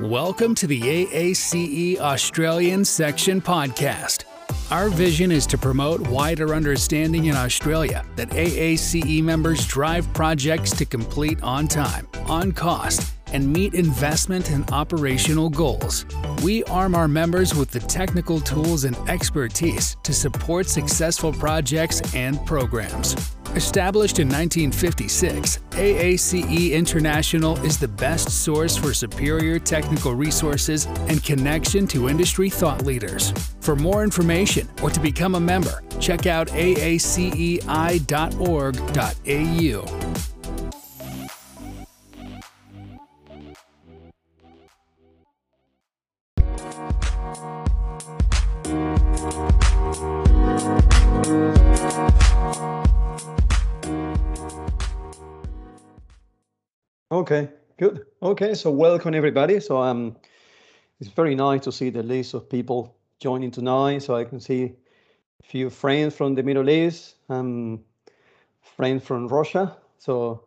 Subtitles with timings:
[0.00, 4.24] Welcome to the AACE Australian Section Podcast.
[4.70, 10.86] Our vision is to promote wider understanding in Australia that AACE members drive projects to
[10.86, 16.06] complete on time, on cost, and meet investment and operational goals.
[16.42, 22.44] We arm our members with the technical tools and expertise to support successful projects and
[22.46, 23.14] programs.
[23.54, 31.86] Established in 1956, AACE International is the best source for superior technical resources and connection
[31.88, 33.34] to industry thought leaders.
[33.60, 37.62] For more information or to become a member, check out aacei.org.au.
[57.22, 58.04] Okay, good.
[58.20, 59.60] Okay, so welcome everybody.
[59.60, 60.16] So um,
[60.98, 64.02] it's very nice to see the list of people joining tonight.
[64.02, 64.72] So I can see
[65.40, 67.84] a few friends from the Middle East, um,
[68.60, 69.76] friends from Russia.
[69.98, 70.46] So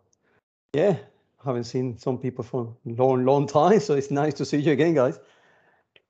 [0.74, 0.98] yeah,
[1.46, 3.80] haven't seen some people for a long, long time.
[3.80, 5.18] So it's nice to see you again, guys.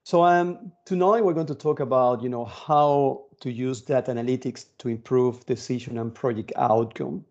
[0.02, 4.66] So um, tonight we're going to talk about, you know, how to use data analytics
[4.80, 7.24] to improve decision and project outcome.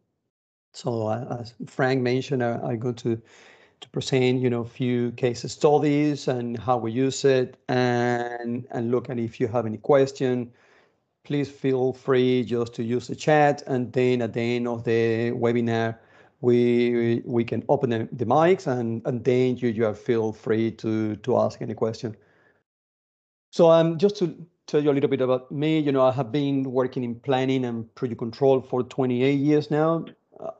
[0.74, 3.20] So uh, as Frank mentioned, I'm going to
[3.80, 8.90] to present, you know, a few case studies and how we use it, and and
[8.90, 10.52] look at if you have any question.
[11.24, 15.30] Please feel free just to use the chat, and then at the end of the
[15.30, 15.96] webinar,
[16.40, 21.16] we we can open the, the mics, and and then you you feel free to
[21.16, 22.16] to ask any question.
[23.52, 24.34] So um, just to
[24.66, 27.64] tell you a little bit about me, you know, I have been working in planning
[27.64, 30.04] and project control for 28 years now.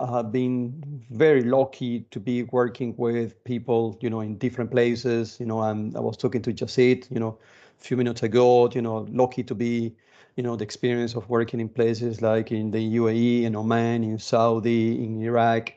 [0.00, 5.38] I have been very lucky to be working with people, you know, in different places.
[5.40, 7.38] You know, I'm, I was talking to Jasid, you know,
[7.80, 9.94] a few minutes ago, you know, lucky to be,
[10.36, 14.18] you know, the experience of working in places like in the UAE, in Oman, in
[14.18, 15.72] Saudi, in Iraq,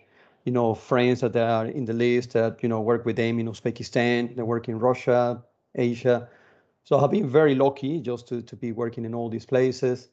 [0.45, 3.47] you know, friends that are in the list that, you know, work with them in
[3.47, 5.43] Uzbekistan, they work in Russia,
[5.75, 6.29] Asia.
[6.83, 10.09] So I've been very lucky just to, to be working in all these places.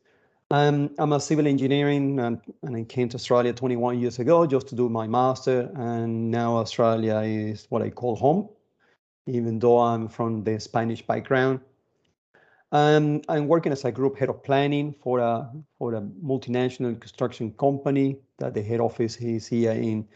[0.50, 4.69] Um, I'm a civil engineering and, and I came to Australia 21 years ago just
[4.69, 5.71] to do my master.
[5.75, 8.49] And now Australia is what I call home,
[9.27, 11.60] even though I'm from the Spanish background.
[12.72, 17.53] Um, I'm working as a group head of planning for a for a multinational construction
[17.53, 20.09] company that the head office is here in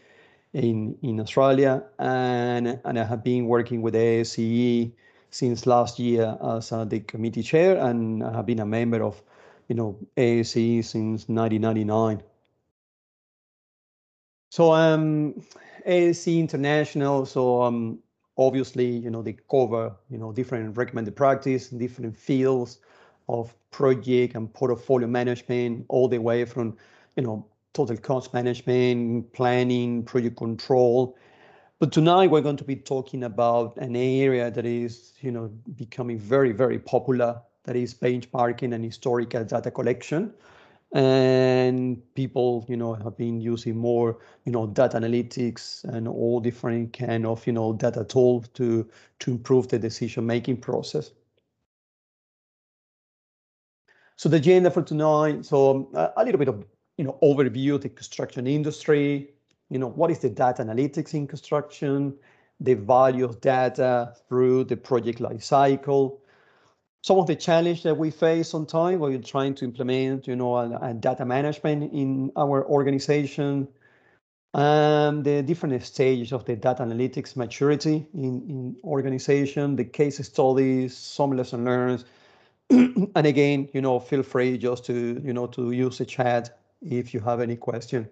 [0.53, 4.91] in in Australia, and and I have been working with AACE
[5.29, 9.23] since last year as uh, the committee chair, and I have been a member of
[9.69, 12.21] you know, AACE since 1999.
[14.49, 15.35] So um,
[15.87, 17.99] AACE International, so um,
[18.35, 22.79] obviously, you know, they cover, you know, different recommended practice, different fields
[23.29, 26.75] of project and portfolio management, all the way from,
[27.15, 31.15] you know, total cost management, planning, project control.
[31.77, 36.17] But tonight we're going to be talking about an area that is, you know, becoming
[36.17, 40.33] very, very popular that is benchmarking and historical data collection.
[40.91, 46.97] And people, you know, have been using more, you know, data analytics and all different
[46.97, 51.11] kind of, you know, data tools to to improve the decision-making process.
[54.15, 56.65] So the agenda for tonight, so uh, a little bit of,
[56.97, 59.29] you know, overview of the construction industry,
[59.69, 62.15] you know, what is the data analytics in construction,
[62.59, 66.19] the value of data through the project life cycle,
[67.01, 70.35] some of the challenge that we face on time when we're trying to implement, you
[70.35, 73.67] know, a, a data management in our organization,
[74.53, 80.97] and the different stages of the data analytics maturity in, in organization, the case studies,
[80.97, 82.03] some lesson learned.
[82.69, 87.13] and again, you know, feel free just to, you know, to use the chat if
[87.13, 88.09] you have any question.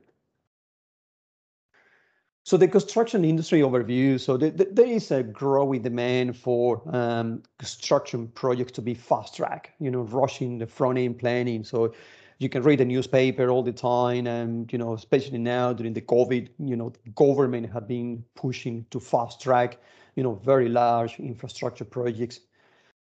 [2.48, 4.18] So the construction industry overview.
[4.18, 9.36] So the, the, there is a growing demand for um, construction projects to be fast
[9.36, 9.74] track.
[9.82, 11.66] You know, rushing the front end planning.
[11.66, 11.94] So
[12.38, 16.00] you can read the newspaper all the time, and you know, especially now during the
[16.00, 19.78] COVID, you know, government have been pushing to fast track.
[20.16, 22.40] You know, very large infrastructure projects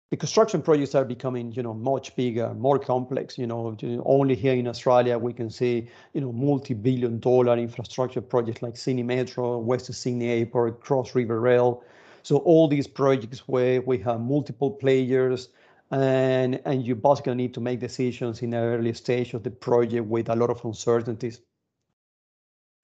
[0.10, 3.38] the construction projects are becoming, you know, much bigger, more complex.
[3.38, 8.64] You know, only here in Australia we can see, you know, multi-billion dollar infrastructure projects
[8.64, 11.84] like Sydney Metro, West Sydney Airport, Cross River Rail.
[12.24, 15.50] So all these projects where we have multiple players
[15.92, 20.06] and and you basically need to make decisions in the early stage of the project
[20.06, 21.42] with a lot of uncertainties.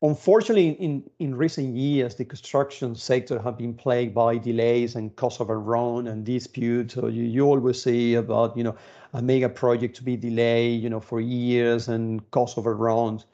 [0.02, 5.40] Unfortunately, in, in recent years, the construction sector have been plagued by delays and cost
[5.42, 6.94] overrun and disputes.
[6.94, 8.76] So you, you always see about, you know,
[9.14, 13.26] a mega project to be delayed, you know, for years and cost overruns.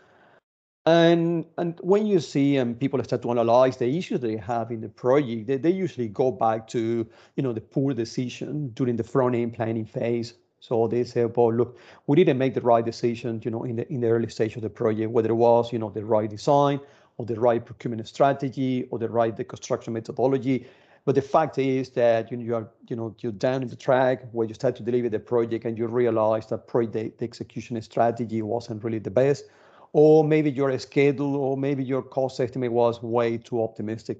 [0.85, 4.81] And and when you see and people start to analyze the issues they have in
[4.81, 9.03] the project, they, they usually go back to, you know, the poor decision during the
[9.03, 13.41] front end planning phase so they say, well, look, we didn't make the right decision,
[13.43, 15.79] you know, in the in the early stage of the project, whether it was, you
[15.79, 16.79] know, the right design
[17.17, 20.67] or the right procurement strategy or the right the construction methodology.
[21.03, 23.75] But the fact is that you, know, you are, you know, you're down in the
[23.75, 27.81] track where you start to deliver the project and you realize that probably the execution
[27.81, 29.45] strategy wasn't really the best,
[29.93, 34.19] or maybe your schedule or maybe your cost estimate was way too optimistic.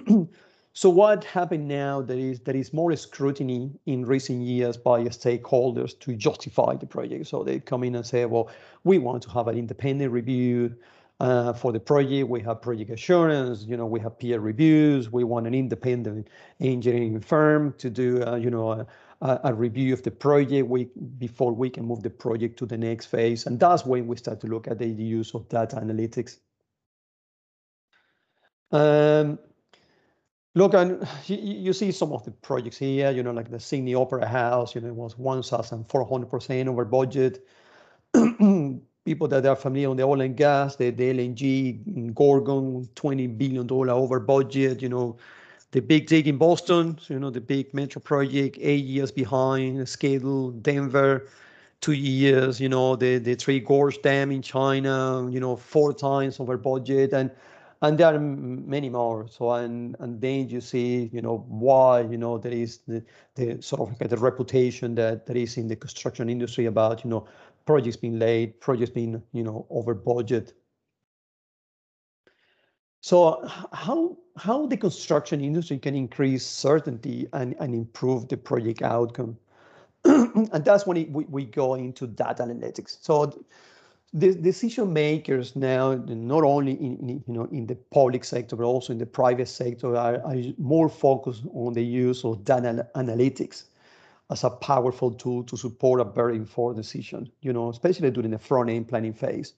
[0.76, 5.96] So what happened now there is there is more scrutiny in recent years by stakeholders
[6.00, 7.28] to justify the project.
[7.28, 8.50] So they come in and say, well,
[8.82, 10.74] we want to have an independent review
[11.20, 12.28] uh, for the project.
[12.28, 15.12] We have project assurance, you know, we have peer reviews.
[15.12, 16.26] We want an independent
[16.58, 20.88] engineering firm to do, uh, you know, a, a, review of the project we,
[21.18, 23.46] before we can move the project to the next phase.
[23.46, 26.38] And that's when we start to look at the use of data analytics.
[28.72, 29.38] Um,
[30.54, 33.94] Look, and you, you, see some of the projects here, you know, like the Sydney
[33.94, 37.46] Opera House, you know, it was 1,400% over budget.
[39.04, 43.70] People that are familiar on the oil and gas, the, the LNG, Gorgon, $20 billion
[43.70, 45.18] over budget, you know,
[45.72, 50.52] the big dig in Boston, you know, the big metro project, eight years behind schedule,
[50.52, 51.26] Denver,
[51.80, 56.38] two years, you know, the, the Three Gorge Dam in China, you know, four times
[56.40, 57.12] over budget.
[57.12, 57.30] And
[57.84, 59.28] and there are many more.
[59.28, 63.04] So and and then you see, you know, why you know there is the,
[63.34, 67.10] the sort of like the reputation that there is in the construction industry about you
[67.10, 67.26] know
[67.66, 70.54] projects being late, projects being you know over budget.
[73.02, 79.36] So how how the construction industry can increase certainty and, and improve the project outcome?
[80.04, 82.96] and that's when it, we, we go into data analytics.
[83.02, 83.44] So
[84.14, 88.64] the decision makers now, not only in, in, you know in the public sector but
[88.64, 93.64] also in the private sector, are, are more focused on the use of data analytics
[94.30, 97.28] as a powerful tool to support a very informed decision.
[97.40, 99.54] You know, especially during the front end planning phase,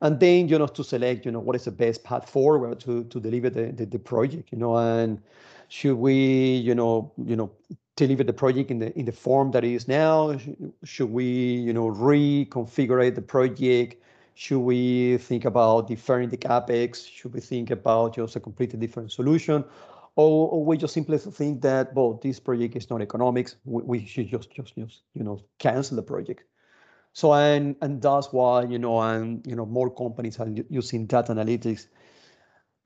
[0.00, 3.02] and then you know to select you know what is the best path forward to
[3.02, 4.52] to deliver the the, the project.
[4.52, 5.20] You know, and
[5.66, 7.50] should we you know you know
[7.98, 10.38] deliver the project in the in the form that it is now?
[10.84, 11.24] Should we,
[11.66, 14.02] you know, reconfigure the project?
[14.34, 17.06] Should we think about deferring the capex?
[17.10, 19.64] Should we think about just a completely different solution?
[20.14, 23.56] Or, or we just simply think that, well, this project is not economics.
[23.64, 26.42] We, we should just, just, just, you know, cancel the project.
[27.12, 31.32] So, and, and that's why, you know, and, you know, more companies are using data
[31.32, 31.88] analytics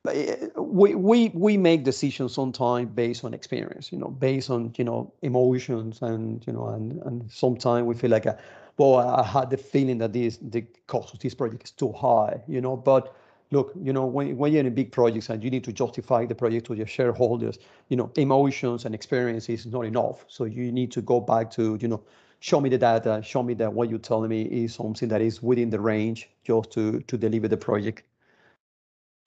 [0.09, 4.83] Eh, we we we make decisions sometimes based on experience you know based on you
[4.83, 8.37] know emotions and you know and and sometimes we feel like a,
[8.79, 12.43] well i had the feeling that this the cost of this project is too high
[12.49, 12.77] you know?
[12.77, 13.15] But
[13.53, 16.27] look you know when, when you're in a big projects and you need to justify
[16.27, 20.25] the project to your shareholders you know emotions and experience is not enough.
[20.27, 22.03] So you need to go back to you know
[22.41, 23.21] show me the data.
[23.23, 26.73] Show me that what you're telling me is something that is within the range just
[26.73, 28.03] to to deliver the project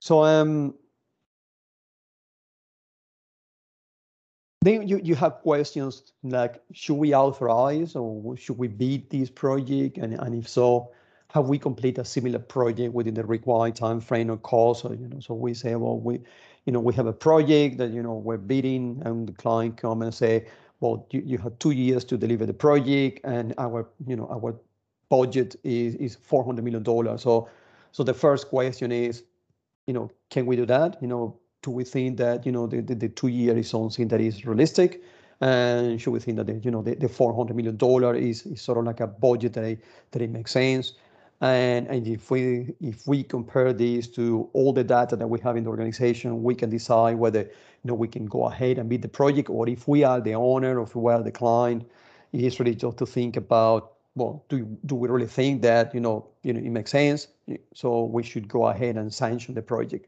[0.05, 0.75] so um,
[4.61, 9.97] then you, you have questions like, should we authorize or should we bid this project?
[9.97, 10.91] And, and if so,
[11.31, 14.83] have we complete a similar project within the required time frame or cost?
[14.83, 16.19] So, you know, so we say, well, we,
[16.67, 20.03] you know, we have a project that, you know, we're bidding and the client come
[20.03, 20.45] and say,
[20.81, 24.55] well, you, you have two years to deliver the project and our, you know, our
[25.09, 27.17] budget is, is $400 million.
[27.17, 27.49] So,
[27.91, 29.23] so the first question is,
[29.87, 30.97] you know, can we do that?
[31.01, 34.07] You know, do we think that, you know, the, the, the two year is something
[34.09, 35.03] that is realistic?
[35.41, 37.77] And should we think that, the, you know, the, the $400 million
[38.23, 40.93] is, is sort of like a budget that it, that it makes sense?
[41.41, 45.57] And, and if we if we compare this to all the data that we have
[45.57, 47.49] in the organization, we can decide whether you
[47.83, 50.79] know we can go ahead and bid the project, or if we are the owner,
[50.79, 51.83] or if we are the client,
[52.31, 55.99] it is really just to think about well, do do we really think that you
[55.99, 57.27] know you know it makes sense?
[57.73, 60.07] So we should go ahead and sanction the project.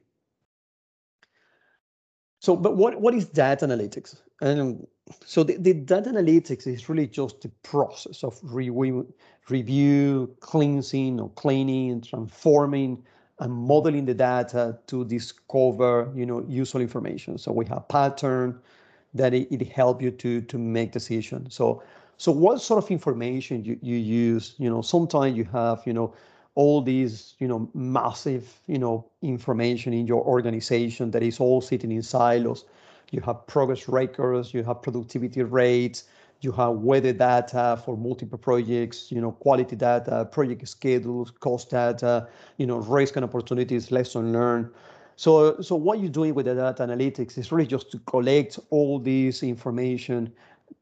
[2.40, 4.16] So, but what, what is data analytics?
[4.42, 4.86] And
[5.26, 9.12] so the, the data analytics is really just the process of review,
[9.50, 13.04] review, cleansing or cleaning, transforming,
[13.40, 17.38] and modeling the data to discover, you know, useful information.
[17.38, 18.60] So we have pattern
[19.14, 21.56] that it, it help you to to make decisions.
[21.56, 21.82] So
[22.18, 24.56] so what sort of information you, you use?
[24.58, 26.14] You know, sometimes you have, you know,
[26.56, 31.92] all these, you know, massive, you know, information in your organization that is all sitting
[31.92, 32.66] in silos.
[33.12, 36.06] You have progress records, you have productivity rates,
[36.42, 42.28] you have weather data for multiple projects, you know, quality data, project schedules, cost data,
[42.58, 44.70] you know, risk and opportunities, lesson learned.
[45.16, 49.00] So, so what you're doing with the data analytics is really just to collect all
[49.00, 50.32] this information,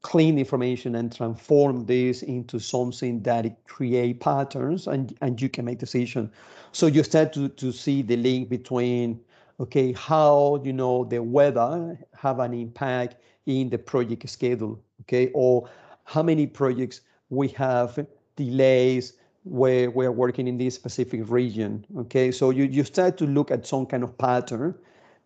[0.01, 5.65] clean information, and transform this into something that it create patterns, and and you can
[5.65, 6.31] make decision.
[6.71, 9.19] So you start to to see the link between
[9.59, 13.15] okay how you know the weather have an impact
[13.45, 15.69] in the project schedule okay or
[16.03, 19.13] how many projects we have delays
[19.45, 21.85] where we're working in this specific region.
[21.97, 24.75] Okay, so you, you start to look at some kind of pattern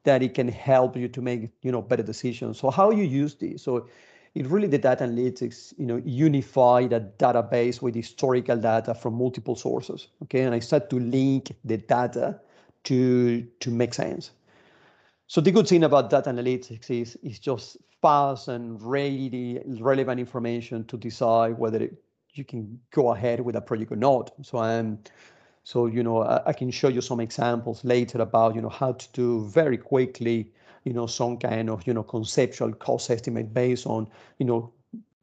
[0.04, 2.60] that it can help you to make you know better decisions.
[2.60, 3.64] So how you use this?
[3.64, 3.88] So
[4.36, 9.56] it really the data analytics you know unify that database with historical data from multiple
[9.56, 10.08] sources.
[10.24, 12.40] Okay, and I start to link the data
[12.86, 14.32] to to make sense.
[15.28, 20.86] So the good thing about data analytics is is just fast and ready relevant information
[20.86, 22.02] to decide whether it,
[22.34, 24.32] you can go ahead with a project or not.
[24.42, 25.00] So I'm,
[25.64, 28.94] so you know, I, I, can show you some examples later about you know how
[28.94, 30.52] to do very quickly,
[30.84, 34.08] you know, some kind of you know conceptual cost estimate based on
[34.38, 34.72] you know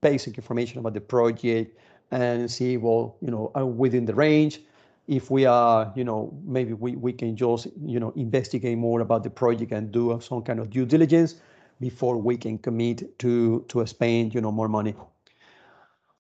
[0.01, 1.77] basic information about the project
[2.11, 4.61] and see well you know are within the range.
[5.09, 9.23] If we are, you know, maybe we, we can just, you know, investigate more about
[9.23, 11.37] the project and do some kind of due diligence
[11.81, 14.95] before we can commit to to spend, you know, more money.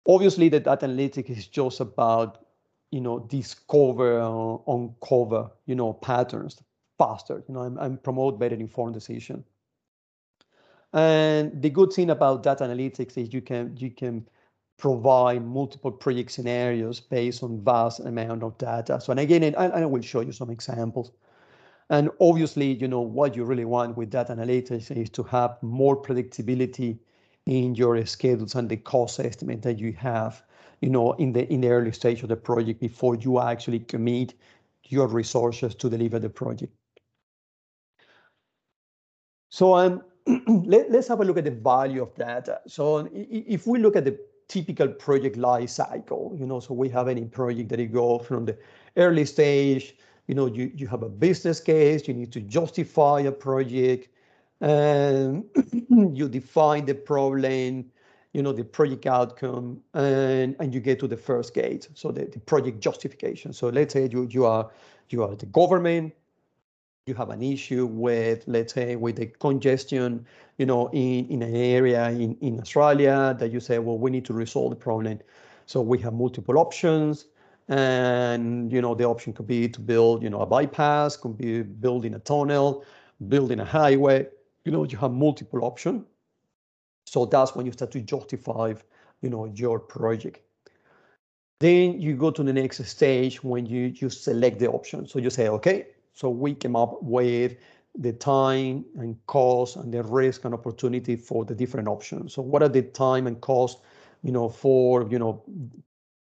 [0.06, 2.44] Obviously, the data analytics is just about,
[2.92, 4.20] you know, discover,
[4.68, 6.62] uncover, you know, patterns
[6.98, 9.44] faster, you know, and, and promote better informed decision.
[10.92, 14.26] And the good thing about data analytics is you can you can
[14.78, 19.00] provide multiple project scenarios based on vast amount of data.
[19.00, 21.12] So, and again, and I, I will show you some examples.
[21.88, 26.00] And obviously, you know, what you really want with data analytics is to have more
[26.00, 26.98] predictability
[27.46, 30.42] in your schedules and the cost estimate that you have,
[30.80, 34.34] you know, in the in the early stage of the project before you actually commit
[34.88, 36.72] your resources to deliver the project.
[39.48, 40.02] So um,
[40.46, 42.60] let, us have a look at the value of data.
[42.66, 47.08] So if we look at the typical project life cycle, you know, so we have
[47.08, 48.56] any project that you go from the
[48.96, 53.32] early stage, you know, you, you have a business case, you need to justify a
[53.32, 54.08] project,
[54.60, 55.44] and
[55.90, 57.84] you define the problem,
[58.32, 62.24] you know, the project outcome, and, and you get to the first gate, so the,
[62.24, 63.52] the project justification.
[63.52, 64.70] So let's say you, you are
[65.08, 66.12] you are the government,
[67.06, 70.26] you have an issue with, let's say, with the congestion,
[70.58, 74.24] you know, in, in an area in, in Australia that you say, well, we need
[74.24, 75.20] to resolve the problem.
[75.66, 77.26] So we have multiple options.
[77.68, 81.62] And, you know, the option could be to build, you know, a bypass, could be
[81.62, 82.84] building a tunnel,
[83.28, 84.26] building a highway,
[84.64, 86.04] you know, you have multiple options.
[87.06, 88.74] So that's when you start to justify,
[89.22, 90.40] you know, your project.
[91.60, 95.06] Then you go to the next stage when you, you select the option.
[95.06, 95.86] So you say, okay,
[96.16, 97.56] so we came up with
[97.98, 102.32] the time and cost and the risk and opportunity for the different options.
[102.32, 103.82] So what are the time and cost,
[104.22, 105.44] you know, for, you know,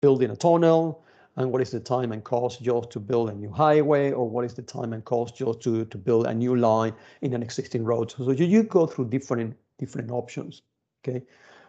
[0.02, 1.02] building a tunnel,
[1.36, 4.12] and what is the time and cost just to build a new highway?
[4.12, 7.32] Or what is the time and cost just to, to build a new line in
[7.32, 8.10] an existing road?
[8.10, 10.62] So you, you go through different different options
[11.06, 11.22] okay?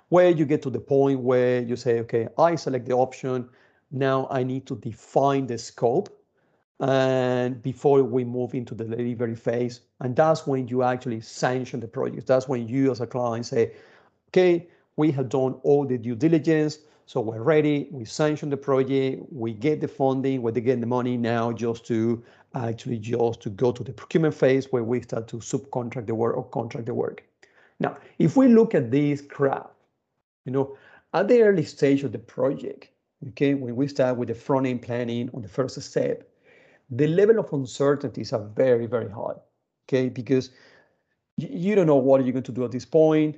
[0.10, 3.50] Where you get to the point where you say okay i select the option.
[3.92, 6.17] Now i need to define the scope
[6.80, 9.82] and before we move into the delivery phase.
[10.00, 12.28] And that's when you actually sanction the project.
[12.28, 13.74] That's when you as a client say
[14.30, 14.68] okay
[14.98, 19.54] we have done all the due diligence so we're ready, we sanction the project, we
[19.54, 22.22] get the funding, we get the money now just to
[22.54, 26.36] actually just to go to the procurement phase where we start to subcontract the work
[26.36, 27.24] or contract the work.
[27.80, 29.70] Now, if we look at this graph,
[30.44, 30.76] you know,
[31.14, 32.90] at the early stage of the project,
[33.30, 36.27] okay, when we start with the front end planning on the first step,
[36.90, 39.36] the level of uncertainties are very, very high,
[39.88, 40.52] okay, because
[41.38, 43.38] you don't know what you're going to do at this point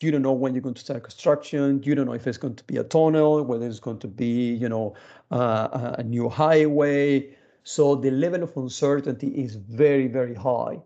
[0.00, 1.82] you don't know when you're going to start construction.
[1.84, 4.54] You don't know if it's going to be a tunnel, whether it's going to be,
[4.54, 4.94] you know,
[5.30, 7.36] uh, a new highway.
[7.64, 10.80] So the level of uncertainty is very, very high.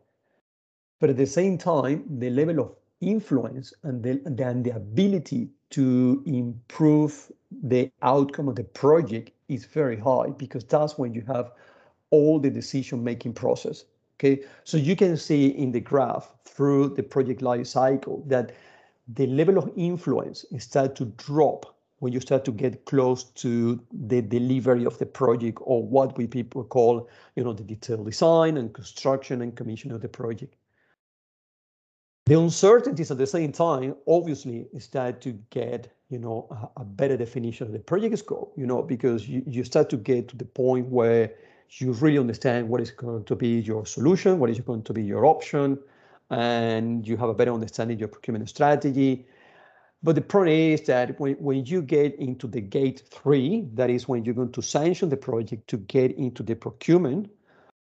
[1.01, 6.23] But at the same time, the level of influence and the, and the ability to
[6.27, 7.31] improve
[7.63, 11.53] the outcome of the project is very high because that's when you have
[12.11, 13.85] all the decision making process.
[14.19, 18.53] Okay, so you can see in the graph through the project life cycle that
[19.09, 24.21] the level of influence start to drop when you start to get close to the
[24.21, 28.75] delivery of the project or what we people call, you know, the detailed design and
[28.75, 30.55] construction and commission of the project.
[32.27, 37.17] The uncertainties at the same time, obviously, start to get, you know, a, a better
[37.17, 40.45] definition of the project scope, you know, because you, you start to get to the
[40.45, 41.33] point where
[41.81, 45.03] you really understand what is going to be your solution, what is going to be
[45.03, 45.77] your option,
[46.31, 49.27] and you have a better understanding of your procurement strategy.
[50.05, 54.07] But the problem is that when, when you get into the gate three, that is
[54.07, 57.29] when you're going to sanction the project to get into the procurement,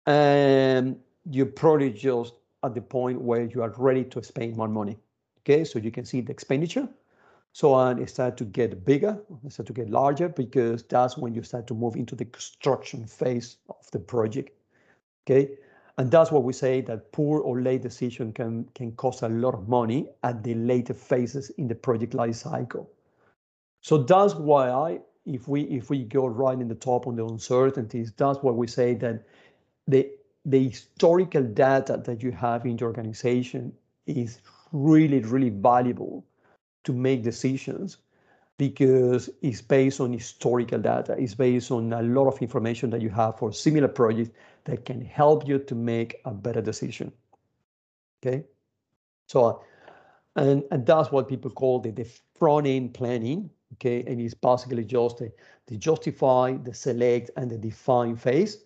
[0.07, 0.97] and
[1.31, 2.33] you're probably just
[2.65, 4.97] at the point where you are ready to spend more money.
[5.41, 6.89] Okay, so you can see the expenditure.
[7.55, 11.35] So on, it start to get bigger, it start to get larger because that's when
[11.35, 14.51] you start to move into the construction phase of the project.
[15.27, 15.59] Okay,
[15.99, 19.55] and that's what we say that poor or late decision can can cost a lot
[19.55, 22.91] of money at the later phases in the project life cycle.
[23.83, 27.27] So that's why I, if we if we go right in the top on the
[27.27, 29.27] uncertainties, that's why we say that
[29.87, 30.11] the
[30.47, 33.75] the historical data that you have in your organization
[34.07, 34.41] is
[34.73, 36.25] really really valuable
[36.85, 37.99] to make decisions
[38.59, 41.17] because it's based on historical data.
[41.19, 44.31] It's based on a lot of information that you have for similar projects
[44.65, 47.13] that can help you to make a better decision.
[48.25, 48.45] Okay,
[49.27, 49.63] so
[50.37, 52.07] and and that's what people call the, the
[52.39, 53.51] front end planning.
[53.75, 55.33] Okay, and it's basically just the,
[55.67, 58.59] the justify, the select, and the define phase,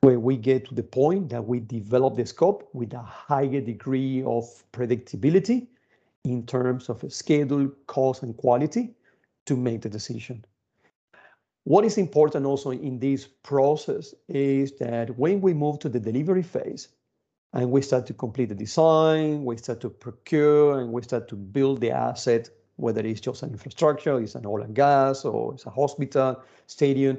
[0.00, 4.22] where we get to the point that we develop the scope with a higher degree
[4.22, 5.66] of predictability
[6.24, 8.94] in terms of schedule, cost, and quality
[9.46, 10.44] to make the decision.
[11.64, 16.42] What is important also in this process is that when we move to the delivery
[16.42, 16.88] phase
[17.52, 21.36] and we start to complete the design, we start to procure, and we start to
[21.36, 25.64] build the asset, whether it's just an infrastructure, it's an oil and gas, or it's
[25.64, 27.18] a hospital, stadium,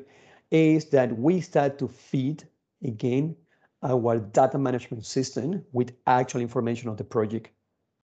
[0.51, 2.43] is that we start to feed
[2.83, 3.35] again
[3.81, 7.49] our data management system with actual information of the project.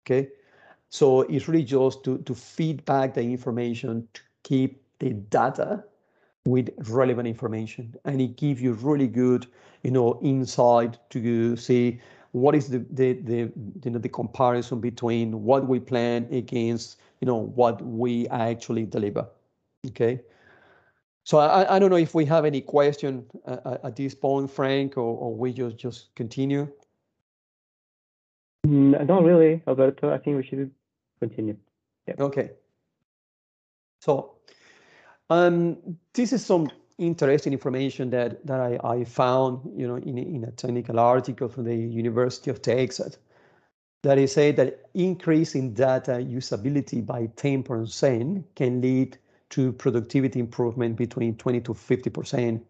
[0.05, 0.29] Okay,
[0.89, 5.83] so it's really just to, to feed back the information to keep the data
[6.45, 7.95] with relevant information.
[8.05, 9.47] And it gives you really good,
[9.83, 11.99] you know, insight to see
[12.31, 13.51] what is the, the, the,
[13.83, 19.27] you know, the comparison between what we plan against, you know, what we actually deliver.
[19.87, 20.21] Okay.
[21.23, 24.97] So I, I don't know if we have any question uh, at this point, Frank,
[24.97, 26.67] or, or we just, just continue.
[28.65, 30.13] Mm, not really, Alberto.
[30.13, 30.71] I think we should
[31.19, 31.57] continue.
[32.07, 32.15] Yeah.
[32.19, 32.51] Okay.
[34.01, 34.37] So
[35.29, 40.43] um, this is some interesting information that that I, I found, you know, in, in
[40.45, 43.17] a technical article from the University of Texas
[44.03, 49.17] that is say that increasing data usability by 10% can lead
[49.49, 52.61] to productivity improvement between 20 to 50%.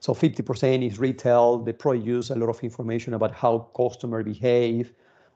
[0.00, 1.58] So 50% is retail.
[1.58, 4.92] They probably use a lot of information about how customer behave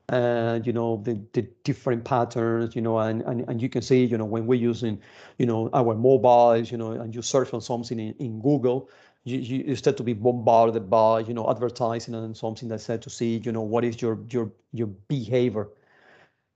[0.09, 4.05] and you know the, the different patterns you know and, and and you can see
[4.05, 5.01] you know when we're using
[5.39, 8.89] you know our mobiles you know and you search on something in, in google
[9.25, 13.11] you, you start to be bombarded by you know advertising and something that said to
[13.11, 15.69] see you know what is your your your behavior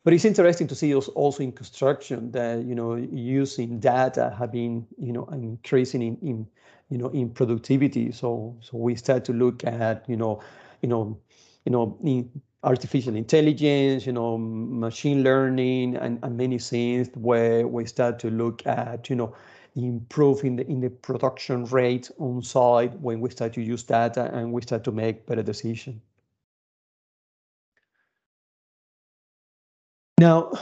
[0.04, 4.86] but it's interesting to see also in construction that you know using data have been
[4.98, 6.46] you know increasing in, in
[6.88, 10.40] you know in productivity so so we start to look at you know
[10.82, 11.18] you know
[11.64, 12.30] you know in
[12.62, 18.66] artificial intelligence, you know, machine learning, and, and many things where we start to look
[18.66, 19.34] at, you know,
[19.76, 24.52] improving the, in the production rate on site when we start to use data and
[24.52, 26.00] we start to make better decisions.
[30.18, 30.52] Now,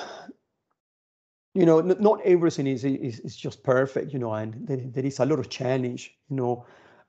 [1.54, 5.18] you know, not everything is, is, is just perfect, you know, and there, there is
[5.18, 6.64] a lot of challenge, you know,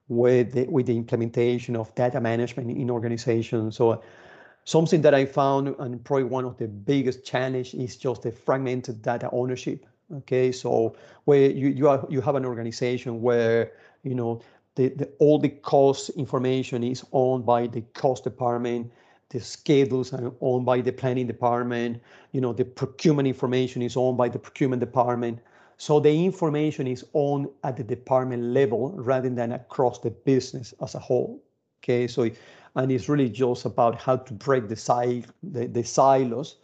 [0.07, 3.77] with the, with the implementation of data management in organizations.
[3.77, 4.01] So
[4.69, 9.01] Something that I found, and probably one of the biggest challenge, is just the fragmented
[9.01, 9.83] data ownership.
[10.17, 13.71] Okay, so where you you are you have an organization where
[14.03, 14.41] you know
[14.75, 18.91] the, the all the cost information is owned by the cost department,
[19.29, 21.99] the schedules are owned by the planning department,
[22.31, 25.39] you know the procurement information is owned by the procurement department.
[25.77, 30.93] So the information is owned at the department level rather than across the business as
[30.93, 31.41] a whole.
[31.81, 32.29] Okay, so
[32.79, 36.55] and it's really just about how to break the, sil- the, the silos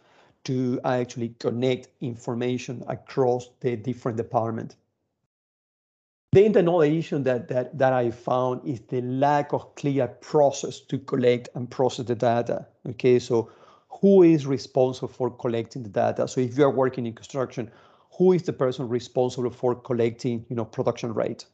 [0.44, 4.76] to actually connect information across the different departments.
[6.32, 10.98] Then another issue that, that, that I found is the lack of clear process to
[10.98, 12.66] collect and process the data.
[12.88, 13.50] Okay, so
[14.00, 16.26] who is responsible for collecting the data?
[16.28, 17.70] So if you are working in construction,
[18.16, 21.44] who is the person responsible for collecting, you know, production rate?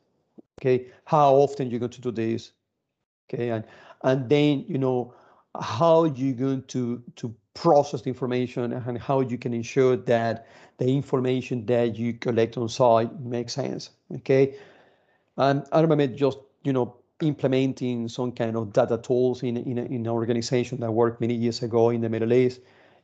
[0.61, 2.53] Okay, how often you're going to do this?
[3.33, 3.65] Okay, and
[4.03, 5.15] and then you know
[5.61, 10.47] how you're going to to process the information and how you can ensure that
[10.79, 13.91] the information that you collect on site makes sense.
[14.17, 14.55] Okay,
[15.37, 19.93] and I remember just you know implementing some kind of data tools in in, in
[19.93, 22.61] an organization that worked many years ago in the Middle East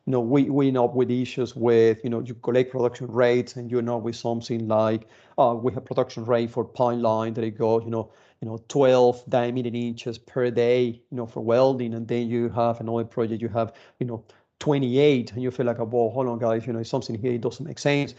[0.08, 3.56] you know, we, we end up with issues with, you know, you collect production rates
[3.56, 5.06] and you know with something like,
[5.36, 9.24] uh, we have production rate for pipeline that it goes, you know, you know, 12
[9.28, 11.94] diameter inches per day, you know, for welding.
[11.94, 14.24] And then you have another project, you have, you know,
[14.60, 17.66] 28 and you feel like, well, hold on guys, you know, something here, it doesn't
[17.66, 18.14] make sense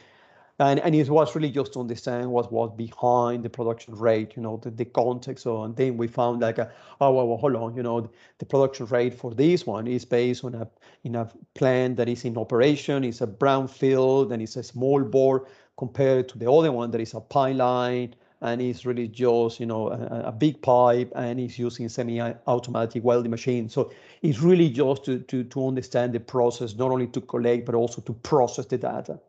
[0.59, 4.41] and and it was really just to understand what was behind the production rate, you
[4.41, 5.43] know, the, the context.
[5.43, 8.45] So and then we found like, a, oh well, well, hold on, you know, the
[8.45, 10.67] production rate for this one is based on a
[11.03, 15.47] in a plant that is in operation, it's a brownfield and it's a small bore
[15.77, 19.89] compared to the other one that is a pipeline and it's really just you know
[19.89, 23.69] a, a, big pipe and it's using semi-automatic welding machine.
[23.69, 27.75] So it's really just to, to to understand the process, not only to collect but
[27.75, 29.19] also to process the data.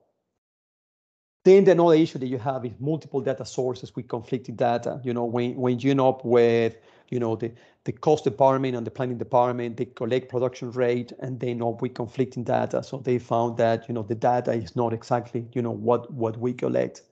[1.43, 5.01] Then the another issue that you have is multiple data sources with conflicting data.
[5.03, 6.77] You know, when, when you end up with,
[7.09, 7.51] you know, the,
[7.85, 11.95] the cost department and the planning department, they collect production rate and they up with
[11.95, 12.83] conflicting data.
[12.83, 16.37] So they found that, you know, the data is not exactly, you know, what, what
[16.37, 17.03] we collect.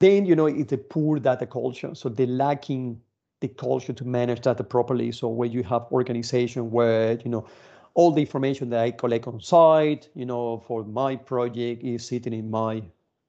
[0.00, 1.94] Then, you know, it's a poor data culture.
[1.94, 3.00] So they're lacking
[3.40, 5.12] the culture to manage data properly.
[5.12, 7.46] So where you have organization where, you know,
[7.94, 12.32] all the information that I collect on site, you know, for my project is sitting
[12.32, 12.82] in my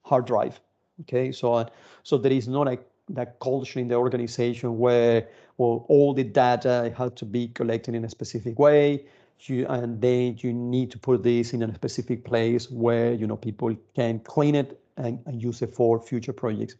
[0.04, 0.60] hard drive.
[1.02, 1.66] Okay, so uh,
[2.04, 2.78] so there is not a
[3.10, 8.06] that culture in the organization where well all the data has to be collected in
[8.06, 9.06] a specific way.
[9.40, 13.36] You, and then you need to put this in a specific place where you know
[13.36, 16.76] people can clean it and, and use it for future projects.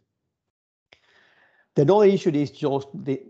[1.74, 3.22] The other issue is just the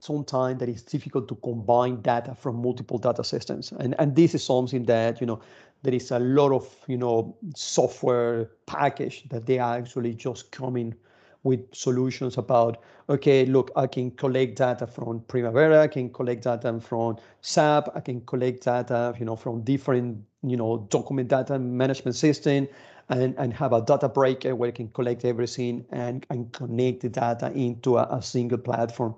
[0.00, 3.72] sometimes that it's difficult to combine data from multiple data systems.
[3.72, 5.40] And, and this is something that, you know,
[5.82, 10.94] there is a lot of, you know, software package that they are actually just coming
[11.42, 16.78] with solutions about, okay, look, I can collect data from Primavera, I can collect data
[16.80, 22.16] from SAP, I can collect data, you know, from different, you know, document data management
[22.16, 22.68] system,
[23.08, 27.08] and, and have a data breaker where you can collect everything and, and connect the
[27.08, 29.14] data into a, a single platform.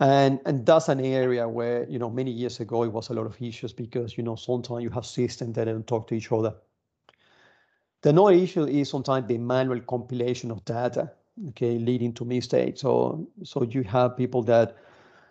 [0.00, 3.26] And, and that's an area where, you know, many years ago, it was a lot
[3.26, 6.54] of issues because, you know, sometimes you have systems that don't talk to each other.
[8.02, 11.10] The another issue is sometimes the manual compilation of data,
[11.48, 12.82] okay, leading to mistakes.
[12.82, 14.76] So, so you have people that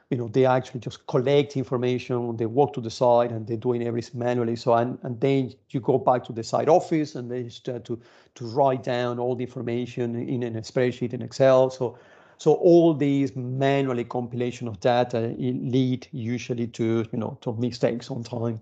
[0.09, 3.85] you know, they actually just collect information, they walk to the site and they're doing
[3.85, 4.55] everything manually.
[4.55, 7.85] So, and, and then you go back to the site office and they start uh,
[7.85, 8.01] to,
[8.35, 11.69] to write down all the information in a spreadsheet in Excel.
[11.69, 11.97] So,
[12.37, 18.23] so all these manually compilation of data lead usually to, you know, to mistakes on
[18.23, 18.61] time.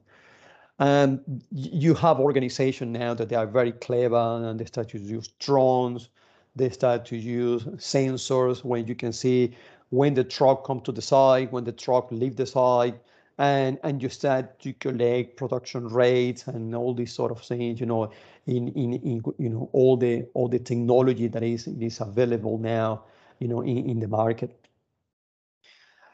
[0.80, 5.28] And you have organization now that they are very clever and they start to use
[5.40, 6.10] drones.
[6.56, 9.56] They start to use sensors when you can see
[9.96, 12.96] when the truck come to the site, when the truck leave the site,
[13.38, 17.86] and and you start to collect production rates and all these sort of things, you
[17.86, 18.12] know,
[18.46, 23.04] in in, in you know all the all the technology that is is available now,
[23.40, 24.52] you know, in, in the market.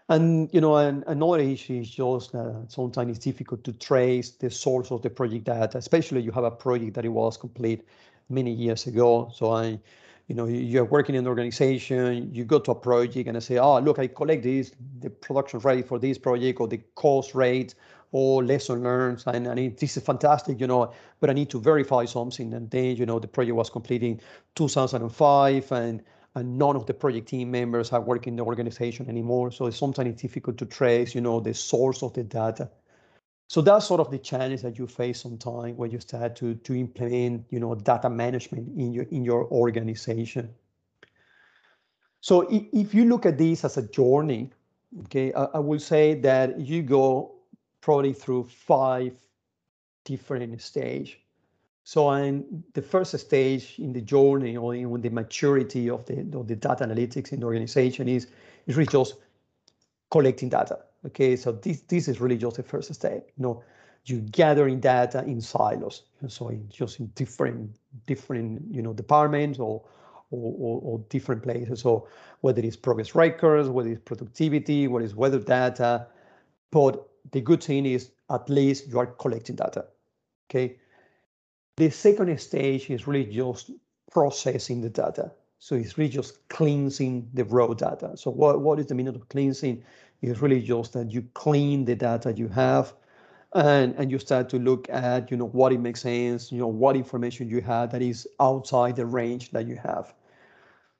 [0.09, 4.49] And you know, and another issue is just uh, sometimes it's difficult to trace the
[4.49, 7.81] source of the project data, especially you have a project that it was complete
[8.29, 9.31] many years ago.
[9.33, 9.79] So I
[10.31, 13.57] you know, you're working in an organization, you go to a project and I say,
[13.57, 17.75] oh, look, I collect this, the production rate for this project or the cost rate
[18.13, 19.21] or lesson learned.
[19.27, 22.53] And, and this is fantastic, you know, but I need to verify something.
[22.53, 24.21] And then, you know, the project was completed in
[24.55, 26.01] 2005 and,
[26.35, 29.51] and none of the project team members are working in the organization anymore.
[29.51, 32.69] So it's sometimes difficult to trace, you know, the source of the data.
[33.51, 36.73] So that's sort of the challenge that you face sometimes when you start to, to
[36.73, 40.53] implement, you know, data management in your in your organization.
[42.21, 44.51] So if, you look at this as a journey,
[45.03, 47.33] okay, I, I will say that you go
[47.81, 49.17] probably through five
[50.05, 51.19] different stage.
[51.83, 56.47] So in the first stage in the journey or in the maturity of the, of
[56.47, 58.27] the data analytics in the organization is,
[58.65, 59.15] is really just
[60.09, 60.79] collecting data.
[61.05, 63.29] Okay, so this this is really just the first step.
[63.37, 63.63] You know,
[64.05, 69.83] you're gathering data in silos, so in, just in different different you know departments or,
[70.29, 71.81] or or, different places.
[71.81, 72.07] So
[72.41, 76.07] whether it's progress records, whether it's productivity, whether it's weather data,
[76.71, 79.85] but the good thing is at least you are collecting data.
[80.49, 80.77] Okay.
[81.77, 83.71] The second stage is really just
[84.11, 85.31] processing the data.
[85.59, 88.11] So it's really just cleansing the raw data.
[88.15, 89.83] So what, what is the meaning of cleansing?
[90.21, 92.93] It's really just that you clean the data you have
[93.53, 96.67] and, and you start to look at, you know, what it makes sense, you know,
[96.67, 100.13] what information you have that is outside the range that you have.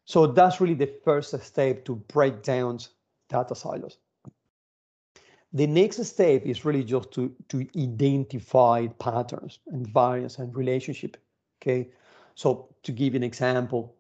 [0.05, 2.79] So that's really the first step to break down
[3.29, 3.97] data silos.
[5.53, 11.17] The next step is really just to, to identify patterns and variance and relationship.
[11.61, 11.89] Okay.
[12.35, 13.95] So to give an example,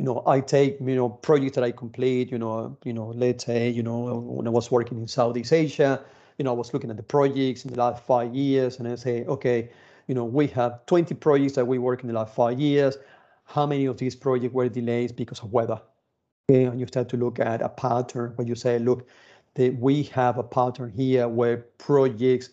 [0.00, 3.44] you know, I take, you know, projects that I complete, you know, you know, let's
[3.44, 6.02] say, you know, when I was working in Southeast Asia,
[6.38, 8.94] you know, I was looking at the projects in the last five years and I
[8.94, 9.68] say, okay,
[10.06, 12.96] you know, we have 20 projects that we work in the last five years.
[13.44, 15.78] How many of these projects were delays because of weather?
[16.50, 19.06] Okay, and you start to look at a pattern where you say, look,
[19.56, 22.48] that we have a pattern here where projects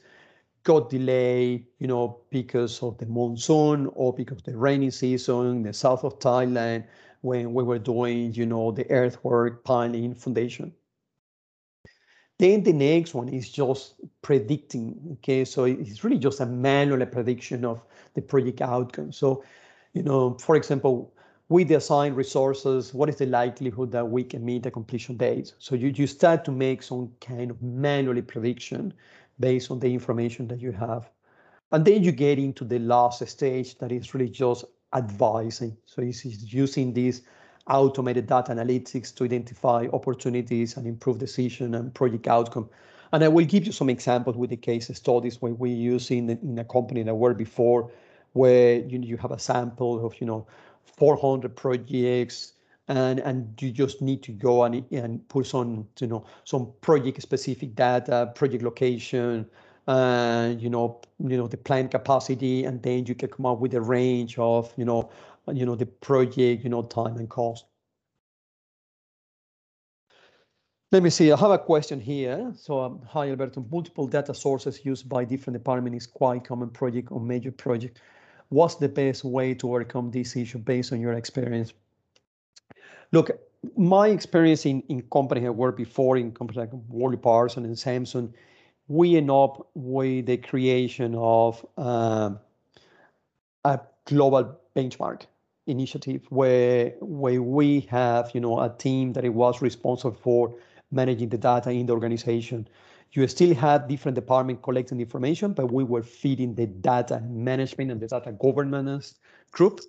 [0.65, 5.63] got delayed, you know, because of the monsoon or because of the rainy season in
[5.63, 6.83] the south of Thailand
[7.21, 10.73] when we were doing, you know, the earthwork, piling, foundation.
[12.39, 14.99] Then the next one is just predicting.
[15.13, 17.81] Okay, so it's really just a manual prediction of
[18.13, 19.11] the project outcome.
[19.11, 19.43] So,
[19.93, 21.13] you know, for example,
[21.49, 25.53] the assigned resources, what is the likelihood that we can meet the completion date?
[25.57, 28.93] So you, you start to make some kind of manually prediction
[29.39, 31.09] based on the information that you have.
[31.71, 35.77] And then you get into the last stage that is really just advising.
[35.85, 37.21] So it's using these
[37.69, 42.69] automated data analytics to identify opportunities and improve decision and project outcome.
[43.11, 46.29] And I will give you some examples with the case studies where we use in,
[46.29, 47.91] in a company that were before,
[48.33, 50.45] where you, you have a sample of, you know,
[50.83, 52.53] 400 projects
[52.87, 57.21] and and you just need to go and, and put some you know some project
[57.21, 59.45] specific data project location
[59.87, 63.73] and you know you know the plant capacity and then you can come up with
[63.73, 65.09] a range of you know
[65.53, 67.65] you know the project you know time and cost.
[70.89, 71.33] Let me see.
[71.33, 72.53] I have a question here.
[72.55, 73.65] So um, hi alberto.
[73.69, 77.99] Multiple data sources used by different departments is quite common project or major project.
[78.49, 81.73] What's the best way to overcome this issue based on your experience?
[83.11, 83.31] Look
[83.75, 88.31] my experience in in company i worked before in companies like Worley Parsons and Samsung
[88.87, 92.39] we end up with the creation of um,
[93.65, 95.23] a global benchmark
[95.65, 100.55] initiative where where we have you know a team that it was responsible for
[100.91, 102.67] managing the data in the organization.
[103.11, 107.99] You still had different departments collecting information but we were feeding the data management and
[107.99, 109.15] the data governance
[109.51, 109.81] group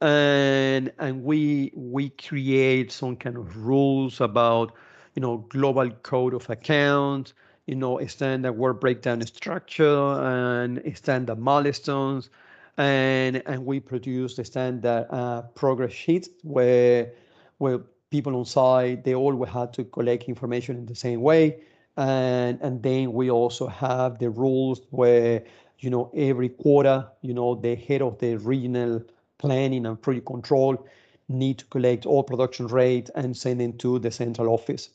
[0.00, 4.72] and and we we create some kind of rules about
[5.14, 7.32] you know global code of accounts
[7.68, 12.30] you know standard work breakdown structure and standard milestones.
[12.78, 17.12] And and we produce the standard uh, progress sheets where
[17.58, 21.62] where people on site they all had to collect information in the same way.
[21.96, 25.44] And and then we also have the rules where
[25.78, 29.02] you know every quarter you know the head of the regional
[29.38, 30.86] planning and project control
[31.28, 34.90] need to collect all production rate and send it to the central office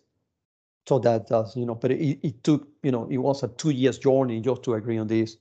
[0.88, 3.72] so that does you know but it, it took you know it was a two
[3.72, 5.38] years journey just to agree on this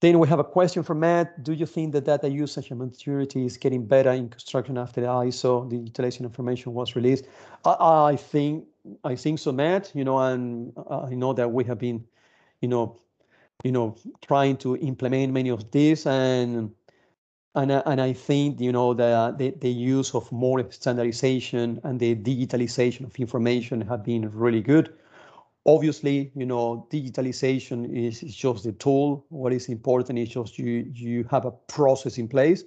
[0.00, 1.42] then we have a question from Matt.
[1.42, 5.06] Do you think that data usage and maturity is getting better in construction after the
[5.06, 7.26] ISO, the utilization information was released?
[7.64, 8.66] I, I think
[9.04, 9.92] I think so, Matt.
[9.94, 12.04] You know, and I know that we have been,
[12.60, 13.00] you know,
[13.64, 16.70] you know, trying to implement many of these, and
[17.56, 22.14] and and I think you know the the, the use of more standardization and the
[22.14, 24.92] digitalization of information have been really good.
[25.64, 29.24] Obviously you know digitalization is, is just the tool.
[29.30, 32.64] What is important is just you you have a process in place.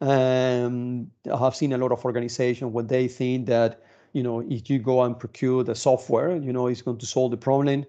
[0.00, 4.70] Um, i have seen a lot of organizations where they think that you know if
[4.70, 7.84] you go and procure the software you know it's going to solve the problem.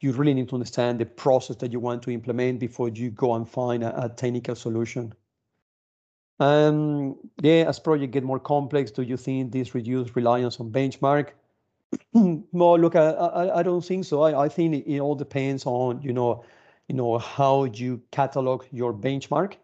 [0.00, 3.34] You really need to understand the process that you want to implement before you go
[3.34, 5.14] and find a, a technical solution
[6.44, 11.30] um, yeah as projects get more complex do you think this reduce reliance on benchmark
[12.52, 14.22] well, look, I, I, I don't think so.
[14.22, 16.44] I, I think it, it all depends on you know,
[16.88, 19.54] you know how you catalog your benchmark.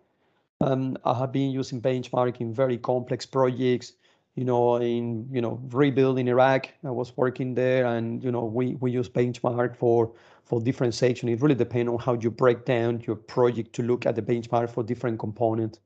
[0.60, 3.92] Um, I have been using benchmark in very complex projects.
[4.36, 8.76] You know, in you know rebuilding Iraq, I was working there, and you know we
[8.76, 10.12] we use benchmark for
[10.44, 11.32] for different sections.
[11.32, 14.70] It really depends on how you break down your project to look at the benchmark
[14.70, 15.80] for different components.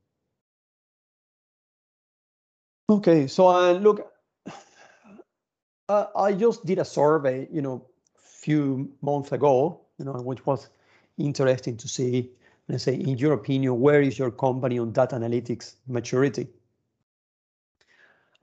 [2.87, 4.11] Okay, so uh, look,
[5.89, 10.69] uh, I just did a survey, you know, few months ago, you know, which was
[11.17, 12.29] interesting to see.
[12.67, 16.47] let's say, in your opinion, where is your company on data analytics maturity?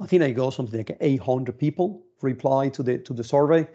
[0.00, 3.68] I think I got something like 800 people reply to the to the survey.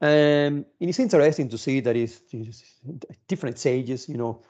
[0.00, 2.64] Um, and it's interesting to see that it's, it's
[3.28, 4.42] different stages, you know,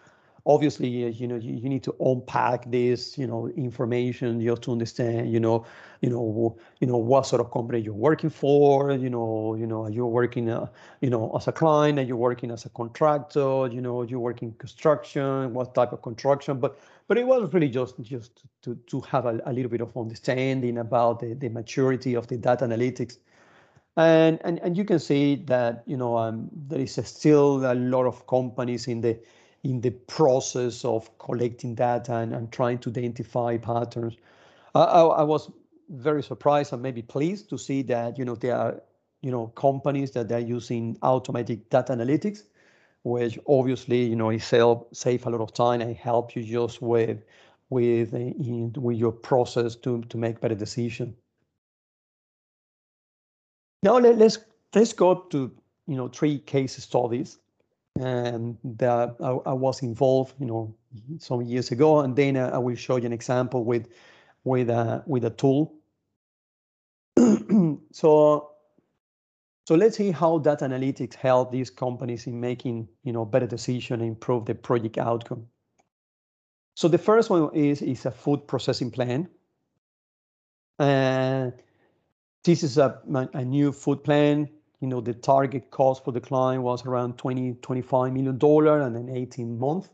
[0.45, 4.73] obviously uh, you know you, you, need to unpack this you know information have to
[4.73, 5.65] understand you know
[6.01, 9.87] you know you know what sort of company you're working for you know you know
[9.87, 10.67] you're working uh,
[11.01, 14.53] you know as a client and you're working as a contractor you know you're working
[14.55, 19.27] construction what type of construction but but it was really just just to to have
[19.27, 23.19] a, a little bit of understanding about the, the maturity of the data analytics
[23.97, 28.07] and and and you can see that you know um, there is still a lot
[28.07, 29.17] of companies in the
[29.65, 34.17] in the process of collecting data and, and trying to identify patterns.
[34.75, 35.51] I, I, I, was
[35.89, 38.83] very surprised and maybe pleased to see that you know there are
[39.21, 42.43] you know companies that are using automatic data analytics,
[43.05, 46.83] which obviously you know it save save a lot of time and help you just
[46.83, 47.23] with
[47.71, 51.15] with in, with your process to to make better decision.
[53.85, 54.39] Now let, let's
[54.75, 55.53] let's go up to
[55.87, 57.39] you know three case studies
[58.01, 60.75] and that I, I, was involved, you know,
[61.19, 62.01] some years ago.
[62.01, 63.89] And then uh, I will show you an example with
[64.45, 65.75] with a uh, with a tool.
[67.93, 68.51] so
[69.67, 74.01] so let's see how data analytics help these companies in making you know better decision
[74.01, 75.47] and improve the project outcome.
[76.75, 79.29] So the first one is is a food processing plant.
[80.79, 81.53] And
[82.43, 83.01] this is a,
[83.35, 84.51] a new food plant
[84.83, 88.97] you know, the target cost for the client was around 20, 25 million dollar and
[88.97, 89.89] then 18 months.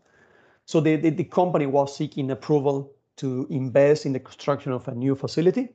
[0.65, 4.95] So the, the, the company was seeking approval to invest in the construction of a
[4.95, 5.69] new facility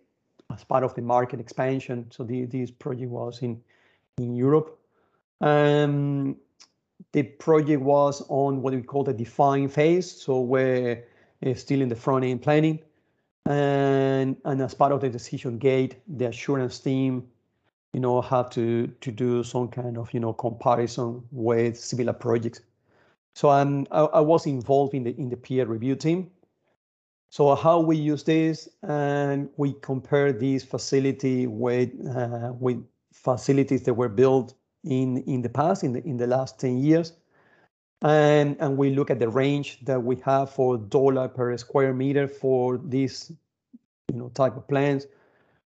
[0.52, 2.08] as part of the market expansion.
[2.10, 3.62] So the, this project was in
[4.18, 4.80] in Europe.
[5.42, 6.38] Um,
[7.12, 11.04] the project was on what we call the define phase, so we're
[11.46, 12.80] uh, still in the front end planning.
[13.46, 17.28] And, and as part of the decision gate, the assurance team
[17.94, 22.62] you know, have to to do some kind of you know comparison with similar projects.
[23.36, 26.32] So I'm I, I was involved in the in the peer review team.
[27.30, 33.94] So how we use this and we compare this facility with uh, with facilities that
[33.94, 34.54] were built
[34.84, 37.14] in in the past in the in the last 10 years
[38.02, 42.28] and and we look at the range that we have for dollar per square meter
[42.28, 43.32] for this
[44.12, 45.06] you know type of plants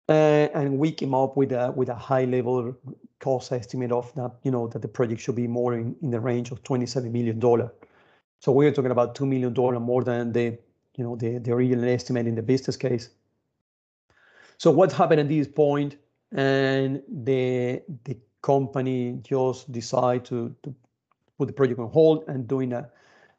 [0.07, 2.75] uh, and we came up with a with a high level
[3.19, 6.19] cost estimate of that you know that the project should be more in, in the
[6.19, 7.73] range of 27 million dollar.
[8.39, 10.57] So we're talking about 2 million dollar more than the
[10.95, 13.09] you know the, the original estimate in the business case.
[14.57, 15.97] So what happened at this point?
[16.31, 20.75] And the the company just decided to, to
[21.39, 22.87] put the project on hold and doing a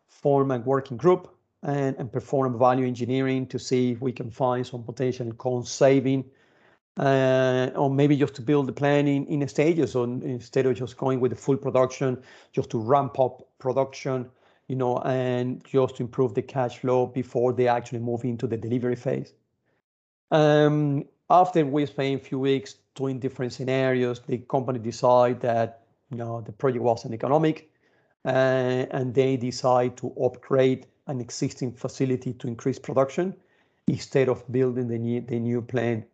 [0.09, 4.67] form a working group and, and perform value engineering to see if we can find
[4.67, 6.25] some potential cost saving
[6.99, 10.97] uh, or maybe just to build the plan in, in stages or instead of just
[10.97, 14.31] going with the full production, just to ramp up production,
[14.69, 18.57] you know, and just to improve the cash flow before they actually move into the
[18.57, 19.35] delivery phase.
[20.31, 26.17] Um, after we spent a few weeks doing different scenarios, the company decided that you
[26.17, 27.71] know the project wasn't economic,
[28.25, 33.35] uh, and they decide to upgrade an existing facility to increase production
[33.87, 36.05] instead of building the new the new plant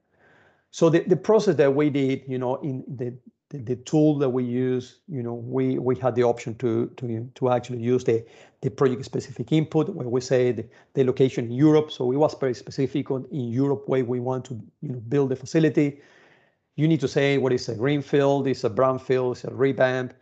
[0.73, 3.15] so the, the process that we did, you know, in the,
[3.51, 7.31] the, the tool that we use, you know, we we had the option to to
[7.35, 8.25] to actually use the
[8.63, 11.93] the project specific input where we say the, the location in Europe.
[11.93, 15.29] So it was very specific on in Europe where we want to you know build
[15.29, 16.01] the facility.
[16.77, 20.15] You need to say what is a greenfield, is a brownfield, is a revamp.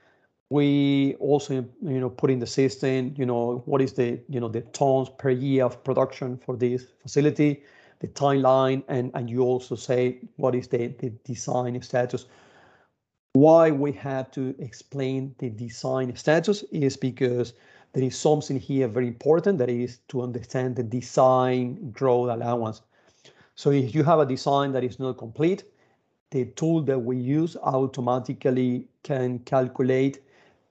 [0.51, 4.49] We also you know put in the system, you know, what is the you know
[4.49, 7.63] the tons per year of production for this facility
[8.01, 12.27] the timeline, and, and you also say what is the, the design status.
[13.35, 17.53] Why we had to explain the design status is because
[17.93, 22.83] there is something here very important that is to understand the design growth allowance.
[23.55, 25.65] So if you have a design that is not complete,
[26.31, 30.21] the tool that we use automatically can calculate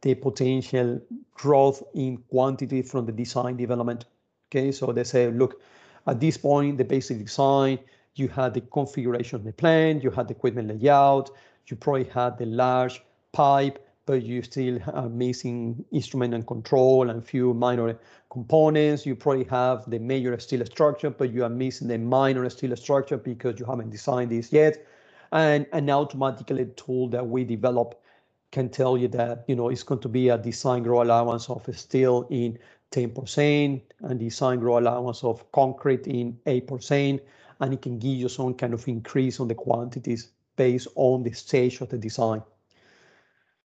[0.01, 1.01] the potential
[1.33, 4.05] growth in quantity from the design development.
[4.49, 5.61] Okay, so they say, look,
[6.09, 7.77] at this point, the basic design,
[8.15, 11.29] you had the configuration of the plant, you had the equipment layout,
[11.67, 17.23] you probably had the large pipe, but you still are missing instrument and control and
[17.23, 17.95] few minor
[18.31, 19.05] components.
[19.05, 23.17] You probably have the major steel structure, but you are missing the minor steel structure
[23.17, 24.83] because you haven't designed this yet.
[25.31, 28.01] And an automatically tool that we develop
[28.51, 31.63] can tell you that you know it's going to be a design grow allowance of
[31.77, 32.57] steel in
[32.91, 37.19] 10% and design grow allowance of concrete in 8%,
[37.59, 41.31] and it can give you some kind of increase on the quantities based on the
[41.31, 42.41] stage of the design.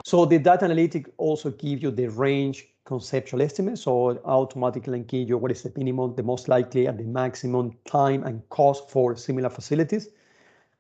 [0.05, 5.39] So the data analytic also give you the range conceptual estimate, so automatically give you
[5.39, 9.49] what is the minimum, the most likely, and the maximum time and cost for similar
[9.49, 10.09] facilities.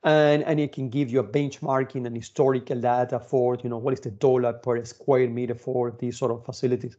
[0.03, 3.95] And, and it can give you a benchmarking and historical data for, you know, what
[3.95, 6.99] is the dollar per square meter for these sort of facilities.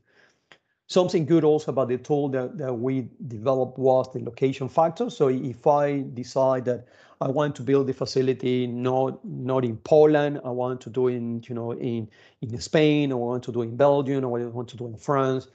[0.88, 5.10] Something good also about the tool that, that we developed was the location factor.
[5.10, 6.88] So if I decide that
[7.22, 11.44] I want to build the facility not not in Poland, I want to do in
[11.48, 12.10] you know in
[12.42, 15.48] in Spain, I want to do in Belgium, or I want to do in France,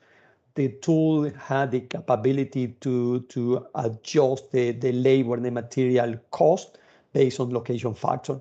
[0.54, 6.78] the tool had the capability to to adjust the, the labor and the material cost
[7.12, 8.40] based on location factor.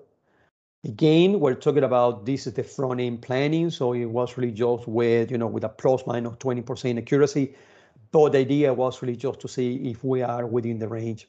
[0.85, 4.87] Again, we're talking about this is the front end planning, so it was really just
[4.87, 7.53] with you know with a plus minus 20% accuracy.
[8.11, 11.27] But the idea was really just to see if we are within the range.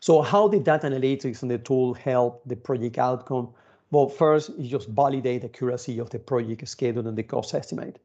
[0.00, 3.50] So how did data analytics and the tool help the project outcome?
[3.90, 7.98] Well, first, you just validate the accuracy of the project schedule and the cost estimate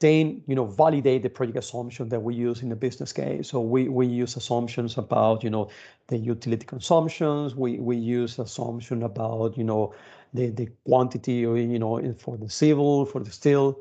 [0.00, 3.48] then you know validate the project assumption that we use in the business case.
[3.48, 5.70] So we we use assumptions about you know
[6.08, 7.54] the utility consumptions.
[7.54, 9.94] We we use assumption about you know
[10.34, 13.78] the the quantity or you know for the civil for the steel.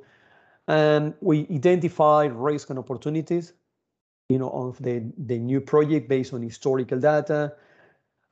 [0.67, 3.53] And we identify risk and opportunities
[4.29, 7.53] you know of the the new project based on historical data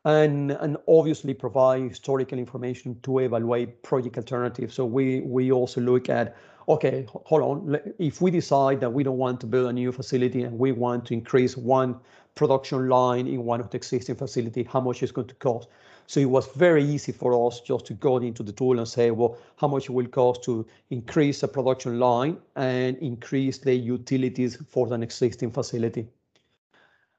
[0.05, 4.73] and and obviously provide historical information to evaluate project alternatives.
[4.73, 6.35] So we we also look at
[6.67, 7.79] okay, hold on.
[7.99, 11.05] If we decide that we don't want to build a new facility and we want
[11.07, 11.99] to increase one
[12.35, 15.67] production line in one of the existing facility, how much is going to cost?
[16.07, 19.11] So it was very easy for us just to go into the tool and say,
[19.11, 24.57] well, how much it will cost to increase the production line and increase the utilities
[24.69, 26.07] for an existing facility.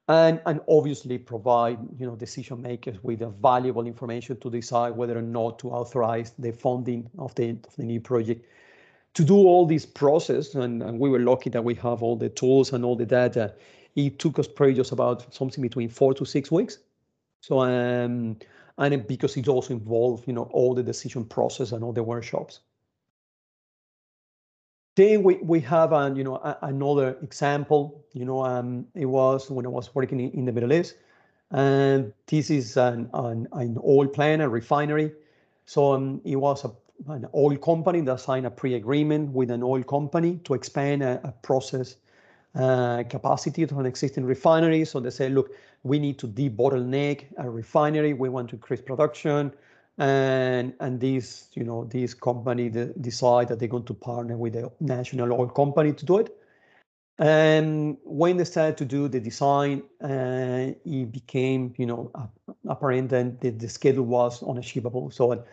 [0.06, 5.16] And, and obviously provide you know decision makers with a valuable information to decide whether
[5.16, 8.44] or not to authorize the funding of the, of the new project
[9.14, 12.28] to do all this process, and, and, we were lucky that we have all the
[12.28, 13.54] tools and all the data,
[13.94, 16.78] it took us probably just about something between four to six weeks.
[17.40, 18.36] So, um,
[18.76, 22.60] and because it also involved, you know, all the decision process and all the workshops.
[24.96, 29.50] Then we, we have, an, you know, a, another example, you know, um, it was
[29.50, 30.96] when I was working in, in the Middle East,
[31.50, 35.12] and this is an, an, an oil plant, a refinery.
[35.66, 36.72] So um, it was a
[37.08, 41.32] an oil company that signed a pre-agreement with an oil company to expand a, a
[41.42, 41.96] process
[42.54, 44.84] uh, capacity to an existing refinery.
[44.84, 45.50] So they say, look,
[45.82, 48.12] we need to debottleneck a refinery.
[48.12, 49.52] We want to increase production.
[49.98, 52.68] And and this, you know, this company
[53.00, 56.36] decide that they're going to partner with a national oil company to do it.
[57.18, 62.10] And when they started to do the design, uh, it became, you know,
[62.68, 65.12] apparent that the, the schedule was unachievable.
[65.12, 65.44] So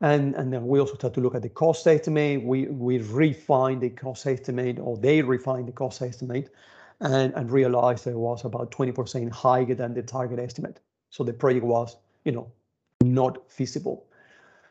[0.00, 2.42] and, and then we also start to look at the cost estimate.
[2.42, 6.50] We, we refine the cost estimate, or they refine the cost estimate,
[7.00, 10.80] and, and realized it was about 20% higher than the target estimate.
[11.10, 12.50] So the project was, you know,
[13.02, 14.06] not feasible.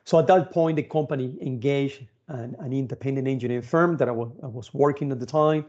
[0.04, 4.32] So at that point, the company engaged an, an independent engineering firm that I was,
[4.44, 5.66] I was working at the time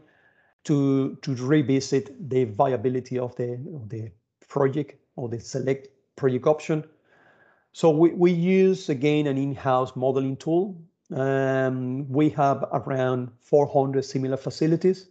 [0.65, 4.11] to, to revisit the viability of the, of the
[4.47, 6.83] project or the select project option
[7.77, 10.81] so we, we use, again, an in-house modeling tool.
[11.13, 15.09] Um, we have around 400 similar facilities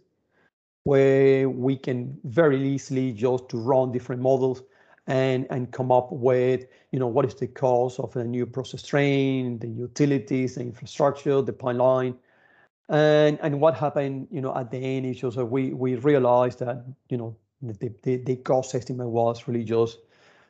[0.83, 4.63] where we can very easily just run different models
[5.07, 8.83] and, and come up with, you know, what is the cost of a new process
[8.83, 12.15] train, the utilities, the infrastructure, the pipeline.
[12.89, 16.83] And, and what happened, you know, at the end is just we, we realized that,
[17.07, 19.99] you know, the, the, the cost estimate was really just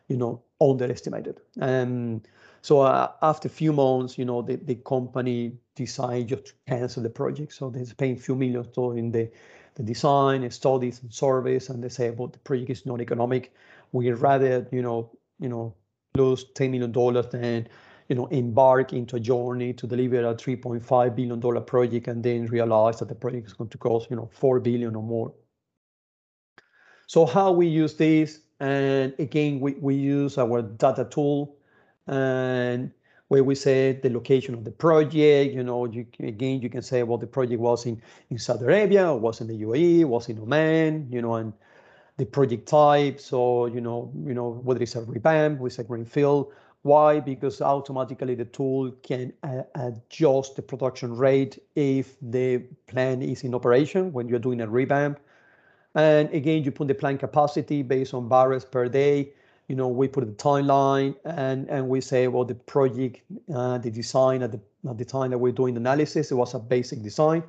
[0.08, 1.40] you know, underestimated.
[1.60, 2.28] And
[2.62, 7.04] so uh, after a few months, you know, the, the company decided just to cancel
[7.04, 7.54] the project.
[7.54, 9.30] So they're paying a few million dollars in the,
[9.76, 13.54] the design, studies, and service, and they say, well, the project is not economic.
[13.92, 15.76] We'd rather, you know, you know,
[16.16, 16.92] lose $10 million
[17.32, 17.68] than,
[18.10, 23.00] you know, embark into a journey to deliver a $3.5 billion project and then realize
[23.00, 25.34] that the project is going to cost, you know, 4 billion or more.
[27.06, 31.56] So how we use this, and again, we, we use our data tool
[32.08, 32.92] and
[33.28, 37.04] where we say the location of the project, you know, you, again, you can say,
[37.04, 41.08] well, the project was in, in Saudi Arabia, was in the UAE, was in Oman,
[41.12, 41.54] you know, and
[42.18, 43.20] the project type.
[43.20, 46.54] So, you know, you know, whether it's a revamp, with a greenfield,
[46.84, 47.20] Why?
[47.20, 53.54] Because automatically the tool can uh, adjust the production rate if the plant is in
[53.54, 55.20] operation when you're doing a revamp.
[55.98, 59.34] And again, you put the plant capacity based on barrels per day.
[59.68, 63.22] You know, we put the timeline and, and we say, well, the project,
[63.54, 66.54] uh, the design at the, at the time that we're doing the analysis, it was
[66.54, 67.42] a basic design.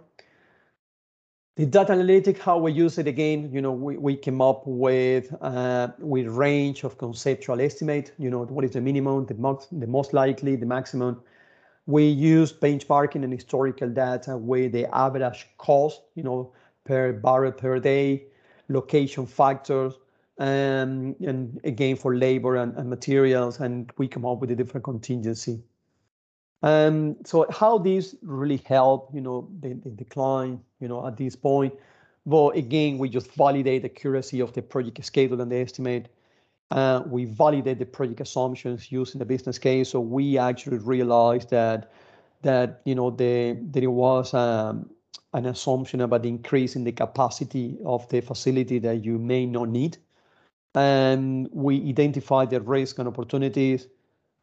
[1.57, 5.35] The data analytic, how we use it again, you know, we, we came up with
[5.43, 9.87] uh, with range of conceptual estimate, you know, what is the minimum, the most, the
[9.87, 11.21] most likely, the maximum.
[11.87, 16.53] We use benchmarking and historical data with the average cost, you know,
[16.85, 18.29] per barrel per day,
[18.69, 19.95] location factors,
[20.39, 24.85] um, and again for labor and, and materials, and we come up with a different
[24.85, 25.61] contingency.
[26.63, 31.37] Um, so how these really help, you know, the, the decline, you know, at this
[31.37, 31.75] point.
[32.25, 36.09] Well, again, we just validate the accuracy of the project schedule and the estimate.
[36.71, 39.89] Uh, we validate the project assumptions using the business case.
[39.89, 41.91] So we actually realized that
[42.43, 44.91] that you know the there was um,
[45.35, 49.99] an assumption about increasing the capacity of the facility that you may not need.
[50.75, 53.89] And we identify the risk and opportunities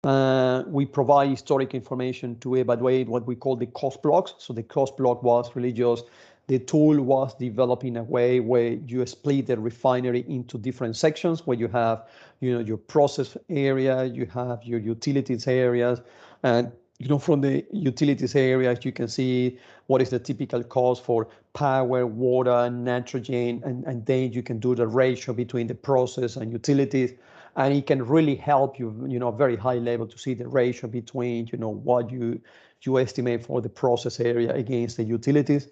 [0.05, 4.35] uh, we provide historic information to evaluate what we call the cost blocks.
[4.37, 6.05] So the cost block was really just
[6.47, 11.47] the tool was developed in a way where you split the refinery into different sections
[11.47, 12.03] where you have
[12.39, 16.01] you know your process area you have your utilities areas
[16.43, 21.03] and you know from the utilities areas you can see what is the typical cost
[21.03, 26.35] for power water nitrogen and, and then you can do the ratio between the process
[26.35, 27.13] and utilities.
[27.57, 30.89] And it can really help you, you know, very high level to see the ratio
[30.89, 32.41] between, you know, what you
[32.81, 35.69] you estimate for the process area against the utilities,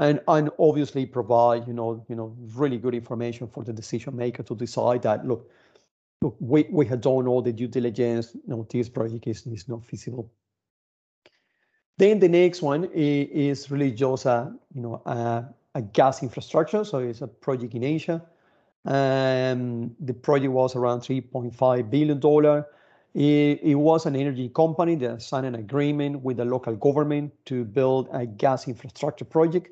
[0.00, 4.42] and and obviously provide, you know, you know, really good information for the decision maker
[4.42, 5.48] to decide that look,
[6.22, 9.84] look, we we have done all the due diligence, know, this project is is not
[9.84, 10.28] feasible.
[12.02, 15.44] Then the next one is really just a, you know, a,
[15.76, 16.84] a gas infrastructure.
[16.84, 18.20] So it's a project in Asia.
[18.84, 22.64] Um, the project was around $3.5 billion.
[23.14, 27.64] It, it, was an energy company that signed an agreement with the local government to
[27.64, 29.68] build a gas infrastructure project.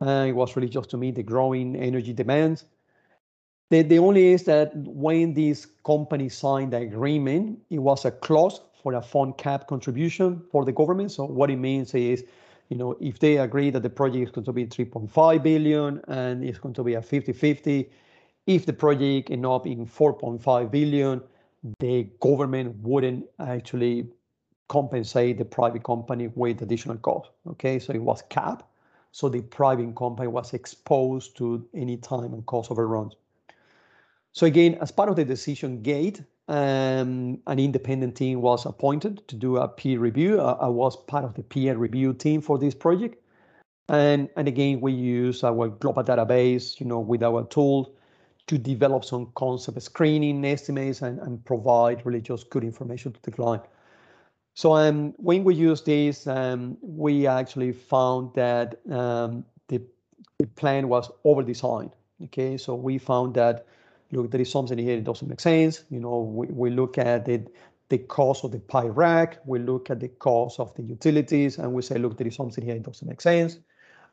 [0.00, 2.64] Uh, it was really just to meet the growing energy demands.
[3.70, 8.60] The, the only is that when this company signed the agreement, it was a clause
[8.86, 11.10] for a fund cap contribution for the government.
[11.10, 12.24] So what it means is,
[12.68, 16.44] you know, if they agree that the project is going to be 3.5 billion and
[16.44, 17.88] it's going to be a 50-50,
[18.46, 21.20] if the project end up in 4.5 billion,
[21.80, 24.06] the government wouldn't actually
[24.68, 27.30] compensate the private company with additional cost.
[27.48, 28.66] Okay, so it was capped.
[29.10, 33.16] So the private company was exposed to any time and cost overruns.
[34.30, 39.36] So again, as part of the decision gate, um, an independent team was appointed to
[39.36, 40.40] do a peer review.
[40.40, 43.22] I, I was part of the peer review team for this project.
[43.88, 47.92] And, and again, we use our global database, you know, with our tool
[48.46, 53.30] to develop some concept screening estimates and, and provide really just good information to the
[53.30, 53.62] client.
[54.54, 59.82] So um, when we use this, um, we actually found that um, the,
[60.38, 61.90] the plan was over-designed.
[62.24, 63.66] Okay, so we found that
[64.12, 65.84] look, there is something here that doesn't make sense.
[65.90, 67.54] You know, we, we look at it,
[67.88, 71.72] the cost of the pipe rack, we look at the cost of the utilities, and
[71.72, 73.58] we say, look, there is something here that doesn't make sense.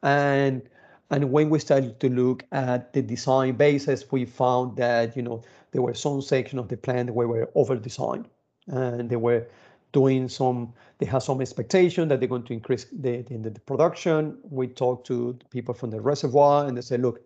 [0.04, 0.62] And
[1.10, 5.44] and when we started to look at the design basis, we found that, you know,
[5.72, 8.28] there were some sections of the plant where we were over-designed
[8.68, 9.46] and they were
[9.92, 14.40] doing some, they had some expectation that they're going to increase the, the, the production.
[14.44, 17.22] We talked to people from the reservoir and they said, look,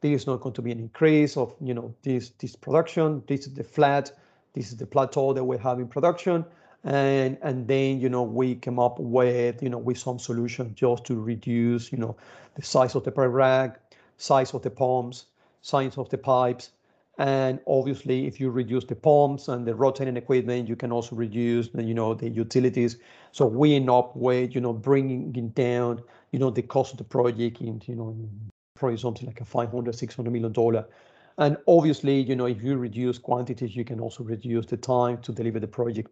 [0.00, 3.22] there is not going to be an increase of, you know, this, this production.
[3.26, 4.12] This is the flat,
[4.54, 6.44] this is the plateau that we have in production.
[6.82, 11.04] And and then you know we came up with you know with some solution just
[11.04, 12.16] to reduce you know
[12.54, 13.78] the size of the pipe rack
[14.16, 15.26] size of the pumps
[15.60, 16.70] size of the pipes.
[17.18, 21.68] And obviously if you reduce the pumps and the rotating equipment you can also reduce
[21.68, 22.96] the, you know the utilities.
[23.32, 27.04] So we end up with you know bringing down you know the cost of the
[27.04, 28.16] project into you know
[28.80, 30.84] probably something like a 500 600 million dollar
[31.38, 35.32] and obviously you know if you reduce quantities you can also reduce the time to
[35.32, 36.10] deliver the project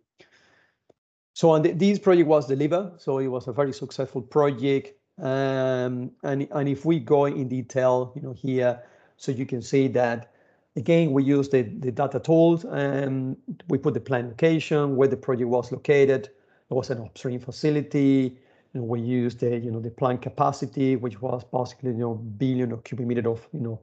[1.38, 3.00] so on the, this project was delivered.
[3.00, 4.98] So it was a very successful project.
[5.22, 8.82] Um, and, and if we go in detail, you know, here,
[9.16, 10.32] so you can see that
[10.74, 13.36] again, we use the, the data tools and
[13.68, 16.24] we put the plant location where the project was located.
[16.24, 18.40] It was an upstream facility.
[18.74, 22.72] Know, we used the, you know, the plant capacity, which was basically, you know, billion
[22.72, 23.80] of cubic meter of, you know,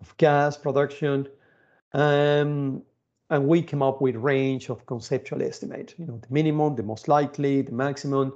[0.00, 1.26] of gas production.
[1.94, 2.82] Um,
[3.30, 7.08] and we came up with range of conceptual estimate, you know, the minimum, the most
[7.08, 8.34] likely, the maximum.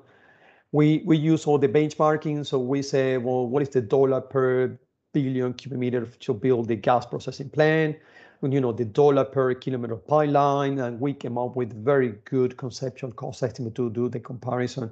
[0.72, 2.46] We, we use all the benchmarking.
[2.46, 4.78] So we say, well, what is the dollar per
[5.12, 7.96] billion cubic meter to build the gas processing plant?
[8.42, 10.78] And, you know, the dollar per kilometer pipeline.
[10.78, 14.90] And we came up with very good conceptual cost estimate to do the comparison.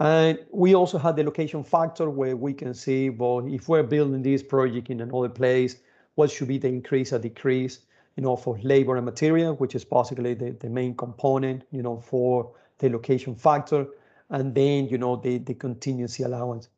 [0.00, 4.22] And we also had the location factor where we can see, well, if we're building
[4.22, 5.76] this project in another place,
[6.14, 7.80] what should be the increase or decrease,
[8.16, 12.00] you know, for labor and material, which is basically the, the main component, you know,
[12.00, 13.86] for the location factor
[14.30, 16.68] and then you know the, the contingency allowance.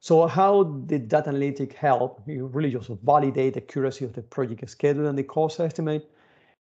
[0.00, 2.22] So how did data analytic help?
[2.26, 6.08] You really just validate the accuracy of the project schedule and the cost estimate.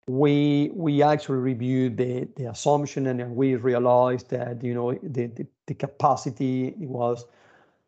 [0.08, 5.48] We we actually reviewed the, the assumption and we realized that you know the, the,
[5.72, 7.26] the capacity was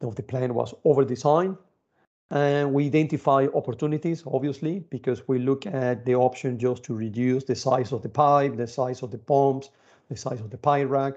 [0.02, 1.58] of the plan was over designed.
[2.32, 7.56] And we identify opportunities, obviously, because we look at the option just to reduce the
[7.56, 9.70] size of the pipe, the size of the pumps,
[10.10, 11.16] the size of the pipe rack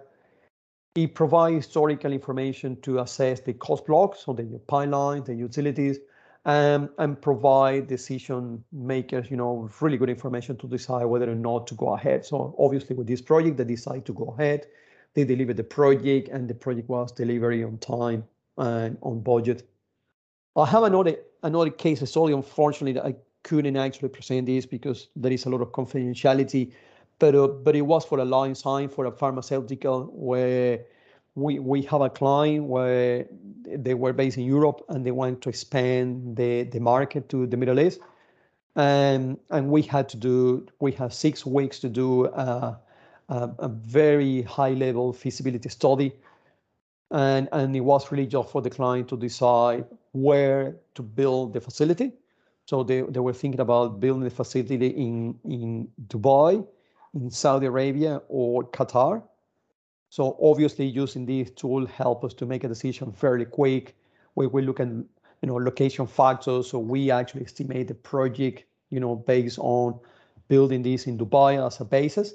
[0.97, 5.99] it provides historical information to assess the cost blocks, so the pipeline, the utilities,
[6.47, 11.67] um, and provide decision makers, you know, really good information to decide whether or not
[11.67, 12.25] to go ahead.
[12.25, 14.67] So obviously with this project, they decide to go ahead.
[15.17, 18.23] They delivered the project and the project was delivered on time
[18.57, 19.69] and on budget.
[20.55, 22.33] I have another another case study.
[22.33, 26.73] Unfortunately, that I couldn't actually present this because there is a lot of confidentiality
[27.19, 30.81] but uh, but it was for a line sign for a pharmaceutical where
[31.35, 33.27] we we have a client where
[33.65, 37.57] they were based in Europe and they want to expand the the market to the
[37.57, 38.01] Middle East,
[38.77, 42.79] and and we had to do we had six weeks to do a,
[43.29, 46.13] a, very high level feasibility study,
[47.11, 51.61] and and it was really just for the client to decide where to build the
[51.61, 52.13] facility.
[52.67, 56.67] So they, they were thinking about building the facility in, in Dubai
[57.15, 59.23] in Saudi Arabia or Qatar.
[60.11, 63.97] So obviously using this tool help us to make a decision fairly quick
[64.35, 65.07] where we look at you
[65.43, 66.71] know location factors.
[66.71, 69.99] So we actually estimate the project, you know, based on
[70.49, 72.35] building this in Dubai as a basis.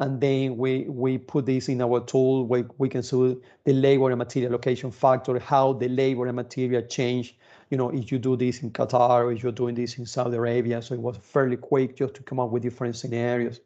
[0.00, 4.08] And then we we put this in our tool where we can see the labor
[4.08, 7.36] and material location factor, how the labor and material change,
[7.68, 10.38] you know, if you do this in Qatar or if you're doing this in Saudi
[10.38, 10.80] Arabia.
[10.80, 13.60] So it was fairly quick just to come up with different scenarios.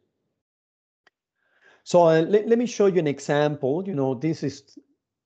[1.85, 3.85] So uh, let, let me show you an example.
[3.87, 4.76] You know, this is,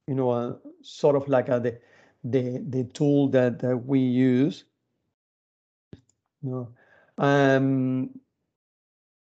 [0.06, 1.78] you know, uh, sort of like a, uh, the,
[2.22, 4.64] the, the tool that, that we use.
[6.42, 6.68] You know,
[7.16, 8.10] um,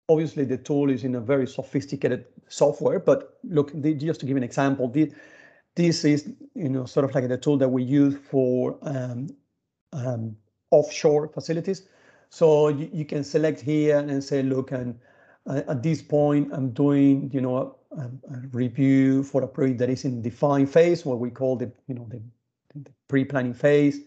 [0.10, 4.44] obviously the tool is in a very sophisticated software, but look, just to give an
[4.44, 4.88] example,
[5.76, 9.28] this is, you know, sort of like the tool that we use for um,
[9.94, 10.36] um,
[10.72, 11.88] offshore facilities.
[12.30, 15.00] So you, you, can select here and say, look, and
[15.48, 20.04] at this point, I'm doing, you know, a, a, review for a project that is
[20.04, 22.22] in define phase, what we call the, you know, the,
[22.76, 24.00] the pre-planning phase.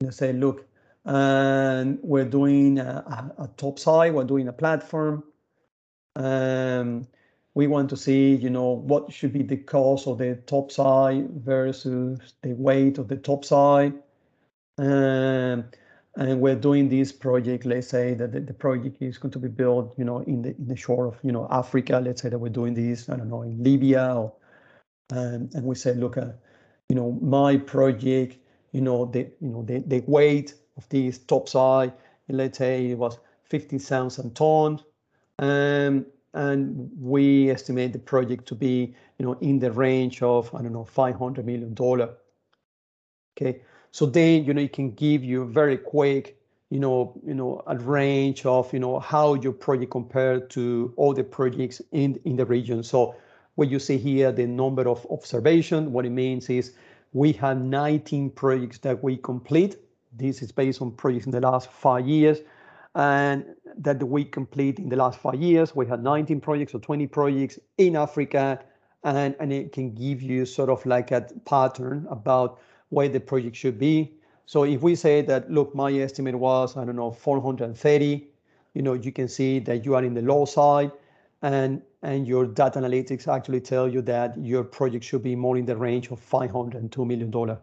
[0.00, 0.66] And say, look,
[1.04, 5.24] and we're doing a, a, a topside, we're doing a platform.
[6.16, 7.06] Um,
[7.54, 12.34] we want to see, you know, what should be the cost of the topside versus
[12.42, 13.94] the weight of the topside.
[14.78, 15.64] Um,
[16.16, 19.48] and we're doing this project let's say that the, the, project is going to be
[19.48, 22.38] built you know in the in the shore of you know africa let's say that
[22.38, 24.32] we're doing this i don't know in libya or
[25.12, 26.32] um, and we say look uh,
[26.88, 28.36] you know my project
[28.72, 31.92] you know the you know the, the weight of this topside
[32.28, 34.84] let's say it was 50,000 tons
[35.38, 40.62] um, and we estimate the project to be you know in the range of i
[40.62, 42.14] don't know 500 million dollar
[43.36, 43.60] okay
[43.92, 46.38] so then, you know, it can give you very quick,
[46.70, 51.12] you know, you know, a range of, you know, how your project compared to all
[51.12, 52.82] the projects in, in the region.
[52.82, 53.14] So
[53.56, 56.72] what you see here, the number of observation, what it means is
[57.12, 59.76] we have 19 projects that we complete.
[60.14, 62.40] This is based on projects in the last five years
[62.94, 63.44] and
[63.78, 65.74] that we complete in the last five years.
[65.74, 68.60] We had 19 projects or 20 projects in Africa,
[69.04, 72.60] and, and it can give you sort of like a pattern about
[72.90, 74.12] where the project should be.
[74.44, 78.28] So if we say that, look, my estimate was, I don't know, 430,
[78.74, 80.92] you know, you can see that you are in the low side
[81.40, 85.64] and, and your data analytics actually tell you that your project should be more in
[85.64, 87.58] the range of 502 million dollar.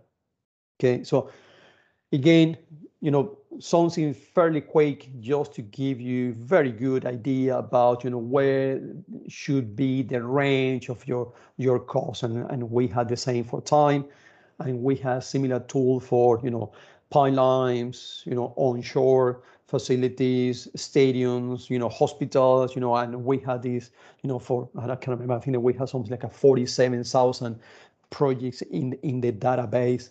[0.79, 1.29] Okay, so
[2.11, 2.57] again,
[3.01, 8.17] you know, something fairly quick just to give you very good idea about, you know,
[8.17, 8.81] where
[9.27, 12.23] should be the range of your your costs.
[12.23, 14.05] And, and we had the same for time
[14.59, 16.71] and we have similar tool for you know
[17.11, 23.91] pipelines, you know onshore facilities, stadiums, you know, hospitals, you know, and we had these,
[24.23, 27.59] you know, for I can't remember, I think that we had something like a 47,000
[28.09, 30.09] projects in in the database.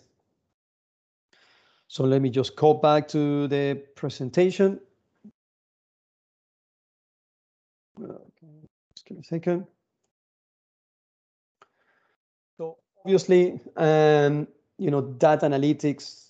[1.89, 4.79] So let me just go back to the presentation.
[7.97, 9.65] Just give me a second.
[12.57, 16.27] So obviously, um, you know, data analytics,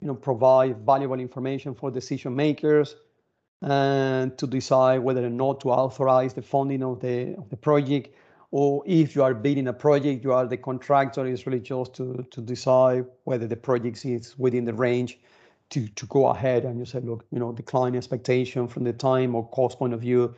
[0.00, 2.96] you know, provide valuable information for decision makers
[3.60, 8.16] and to decide whether or not to authorize the funding of the of the project,
[8.52, 11.26] or if you are bidding a project, you are the contractor.
[11.26, 15.18] It's really just to to decide whether the project is within the range
[15.70, 18.92] to to go ahead and you say, look, you know, the client expectation from the
[18.92, 20.34] time or cost point of view,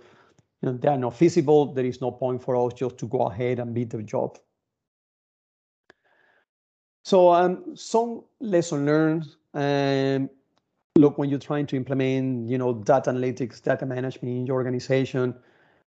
[0.63, 1.75] you know, they are not feasible.
[1.75, 4.39] There is no point for us just to go ahead and bid the job.
[7.05, 9.27] So um, some lesson learned.
[9.53, 10.31] Um,
[10.97, 15.35] look, when you're trying to implement, you know, data analytics, data management in your organization,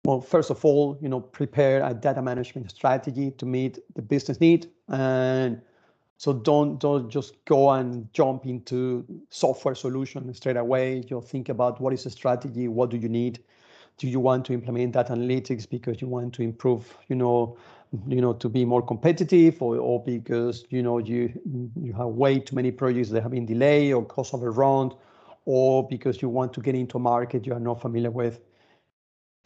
[0.04, 4.40] well, first of all, you know, prepare a data management strategy to meet the business
[4.40, 4.70] need.
[4.88, 5.60] And
[6.16, 11.02] so don't don't just go and jump into software solution straight away.
[11.08, 13.40] You'll think about what is the strategy, what do you need?
[13.98, 17.56] Do you want to implement data analytics because you want to improve, you know,
[18.06, 21.32] you know to be more competitive or, or because you know you
[21.80, 24.92] you have way too many projects that have been delayed or cost overrun
[25.44, 28.40] or because you want to get into a market you are not familiar with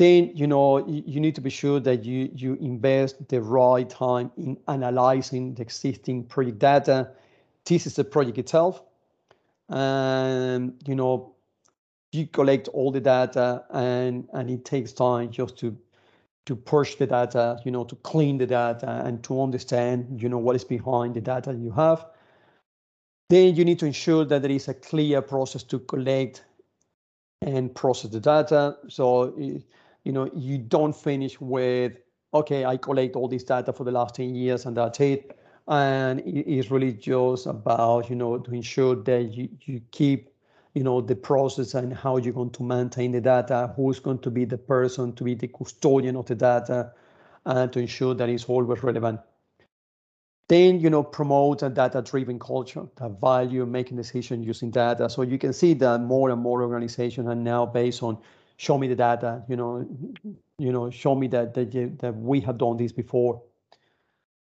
[0.01, 4.31] then you know you, need to be sure that you you invest the right time
[4.39, 7.11] in analyzing the existing project data
[7.67, 8.83] this is the project itself
[9.69, 11.35] and you know
[12.13, 15.77] you collect all the data and and it takes time just to
[16.47, 20.39] to push the data, you know, to clean the data and to understand, you know,
[20.39, 22.05] what is behind the data you have.
[23.29, 26.43] Then you need to ensure that there is a clear process to collect
[27.41, 28.77] and process the data.
[28.89, 29.33] So,
[30.05, 31.93] you know, you don't finish with,
[32.33, 35.39] okay, I collect all this data for the last 10 years and that's it.
[35.69, 40.31] And it is really just about, you know, to ensure that you, you keep
[40.75, 44.31] you know the process and how you're going to maintain the data who's going to
[44.31, 46.93] be the person to be the custodian of the data
[47.47, 49.21] and to ensure that it's always relevant
[50.49, 55.23] then you know promote a data driven culture that value making decisions using data so
[55.23, 58.17] you can see that more and more organizations are now based on
[58.65, 59.73] show me the data you know
[60.59, 63.41] you know show me that that, you, that we have done this before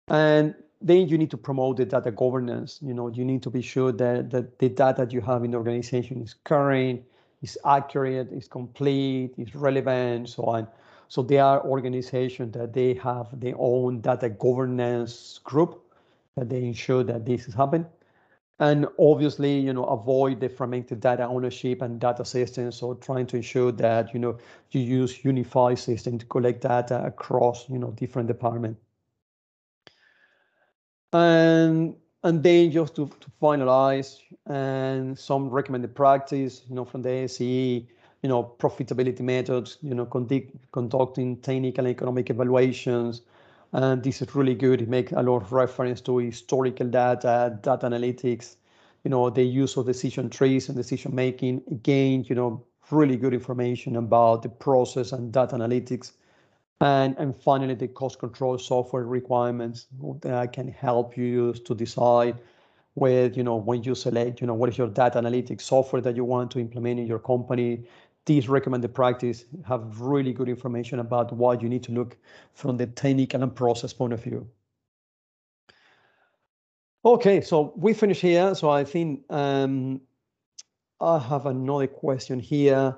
[0.09, 2.79] and then you need to promote the data governance.
[2.83, 5.51] You know, you need to be sure that, that the data that you have in
[5.51, 7.03] the organization is current,
[7.43, 10.69] is accurate, is complete, is relevant, so on.
[11.09, 15.83] So there are organizations that they have their own data governance group
[16.37, 17.87] that they ensure that this is happening.
[18.61, 22.77] And obviously, you know, avoid the fragmented data ownership and data systems.
[22.77, 24.39] So trying to ensure that, you know,
[24.73, 28.81] you use unified system to collect data across, you know, different departments
[31.13, 31.95] and
[32.25, 37.87] and then just to, to finalize and some recommended practice you know from the AACE
[38.23, 43.23] you know profitability methods you know conduct, conducting technical and economic evaluations
[43.73, 47.87] and this is really good it makes a lot of reference to historical data data
[47.87, 48.57] analytics
[49.05, 53.35] you know the use of decision trees and decision making again you know really good
[53.35, 56.13] information about the process and data analytics
[56.81, 59.87] and, and finally, the cost control software requirements
[60.21, 62.37] that can help you to decide
[62.95, 66.15] with, you know, when you select, you know, what is your data analytics software that
[66.17, 67.85] you want to implement in your company.
[68.29, 72.17] These recommended practice have really good information about what you need to look
[72.55, 74.47] from the technical and process point of view.
[77.05, 78.55] Okay, so we finish here.
[78.55, 80.01] So I think um,
[81.01, 82.97] I have another question here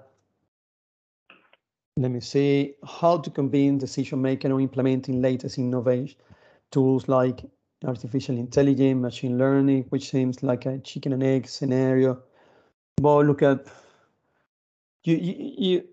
[1.97, 6.17] let me see how to convene decision making or implementing latest innovation
[6.71, 7.45] tools like
[7.85, 12.23] artificial intelligence, machine learning, which seems like a chicken and egg scenario.
[12.97, 13.67] But look at
[15.05, 15.85] you, you, you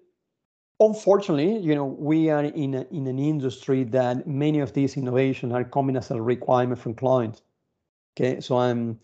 [0.80, 5.54] unfortunately, you know, we are in a, in an industry that many of these innovations
[5.54, 7.42] are coming as a requirement from clients.
[8.16, 9.00] Okay, so I'm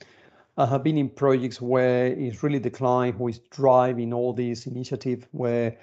[0.57, 4.67] I have been in projects where it's really the client who is driving all these
[4.67, 5.75] initiatives where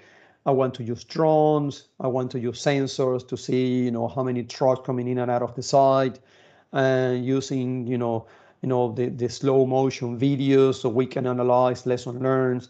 [0.47, 1.89] I want to use drones.
[1.99, 5.31] I want to use sensors to see, you know, how many trucks coming in and
[5.31, 6.21] out of the site,
[6.73, 8.27] and using, you know,
[8.63, 12.69] you know, the, the slow motion videos so we can analyze lesson learned.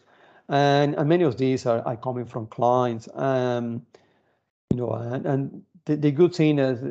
[0.51, 3.09] And, and many of these are, are coming from clients.
[3.15, 3.87] Um,
[4.71, 6.83] you know, and, and the, the good thing is,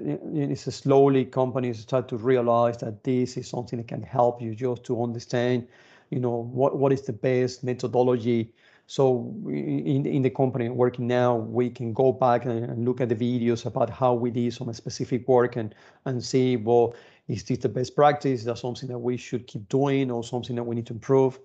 [0.68, 4.84] is slowly companies start to realize that this is something that can help you just
[4.86, 5.68] to understand
[6.10, 8.54] you know, what, what is the best methodology.
[8.88, 13.16] So in, in the company working now, we can go back and look at the
[13.16, 16.96] videos about how we did some specific work and, and see, well,
[17.28, 18.40] is this the best practice?
[18.40, 21.40] Is that something that we should keep doing or something that we need to improve?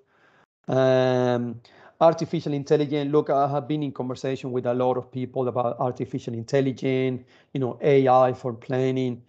[0.69, 1.61] Um,
[2.01, 6.34] artificial intelligence, look, I have been in conversation with a lot of people about artificial
[6.34, 9.22] intelligence, you know, AI for planning.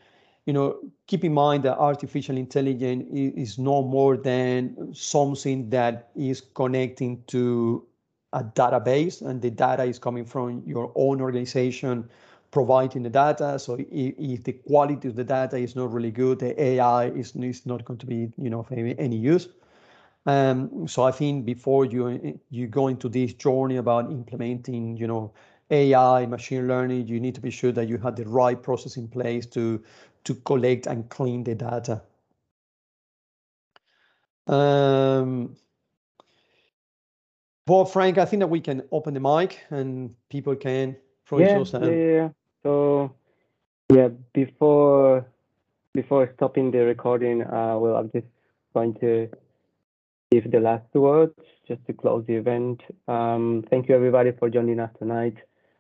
[0.46, 6.42] You know, keep in mind that artificial intelligence is no more than something that is
[6.54, 7.86] connecting to
[8.34, 12.10] a database and the data is coming from your own organization
[12.52, 13.60] providing the data.
[13.60, 17.66] So if, the quality of the data is not really good, the AI is, is
[17.66, 19.50] not going to be, you know, of any, any use.
[20.26, 25.34] Um, so I think before you you go into this journey about implementing, you know,
[25.70, 29.08] AI, machine learning, you need to be sure that you have the right process in
[29.08, 29.84] place to
[30.24, 32.02] to collect and clean the data.
[34.48, 35.56] Um,
[37.68, 40.96] well, Frank, I think that we can open the mic and people can
[41.32, 41.64] yeah,
[41.96, 42.30] yeah, yeah.
[42.64, 43.12] So
[43.94, 45.26] yeah, before
[45.94, 48.28] before stopping the recording, uh, well, I'm just
[48.74, 49.30] going to
[50.36, 51.34] give the last words
[51.68, 52.82] just to close the event.
[53.08, 55.38] Um, thank you everybody for joining us tonight.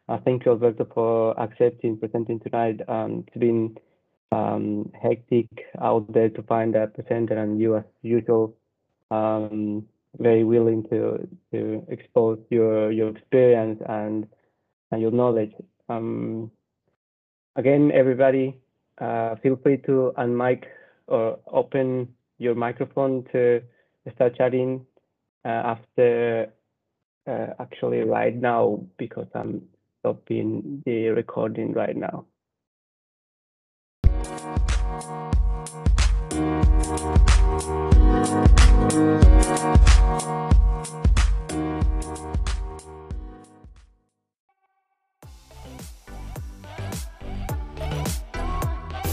[0.07, 2.79] Uh, thank you Alberto for accepting presenting tonight.
[2.87, 3.77] Um, it's been
[4.31, 5.49] um, hectic
[5.81, 8.55] out there to find a presenter, and you, as usual,
[9.11, 9.85] um,
[10.19, 14.27] very willing to to expose your your experience and
[14.91, 15.53] and your knowledge.
[15.89, 16.51] Um,
[17.57, 18.59] Again, everybody,
[18.99, 20.63] uh, feel free to unmic
[21.07, 23.61] or open your microphone to
[24.13, 24.85] start chatting
[25.43, 26.51] uh, after
[27.27, 29.63] uh, actually right now because I'm
[29.99, 32.25] stopping the recording right now.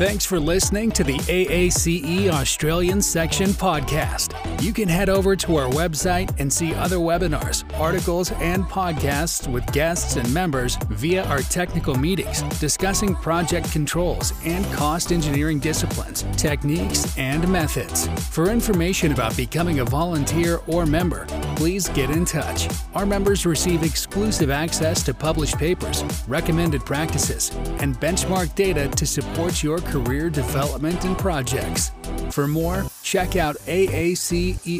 [0.04, 4.34] Thanks for listening to the AACE Australian Section podcast.
[4.60, 9.64] You can head over to our website and see other webinars, articles, and podcasts with
[9.72, 17.16] guests and members via our technical meetings discussing project controls and cost engineering disciplines, techniques,
[17.16, 18.08] and methods.
[18.28, 22.68] For information about becoming a volunteer or member, please get in touch.
[22.96, 29.62] Our members receive exclusive access to published papers, recommended practices, and benchmark data to support
[29.62, 31.92] your career development and projects.
[32.30, 34.72] For more, check out aacei.org.au.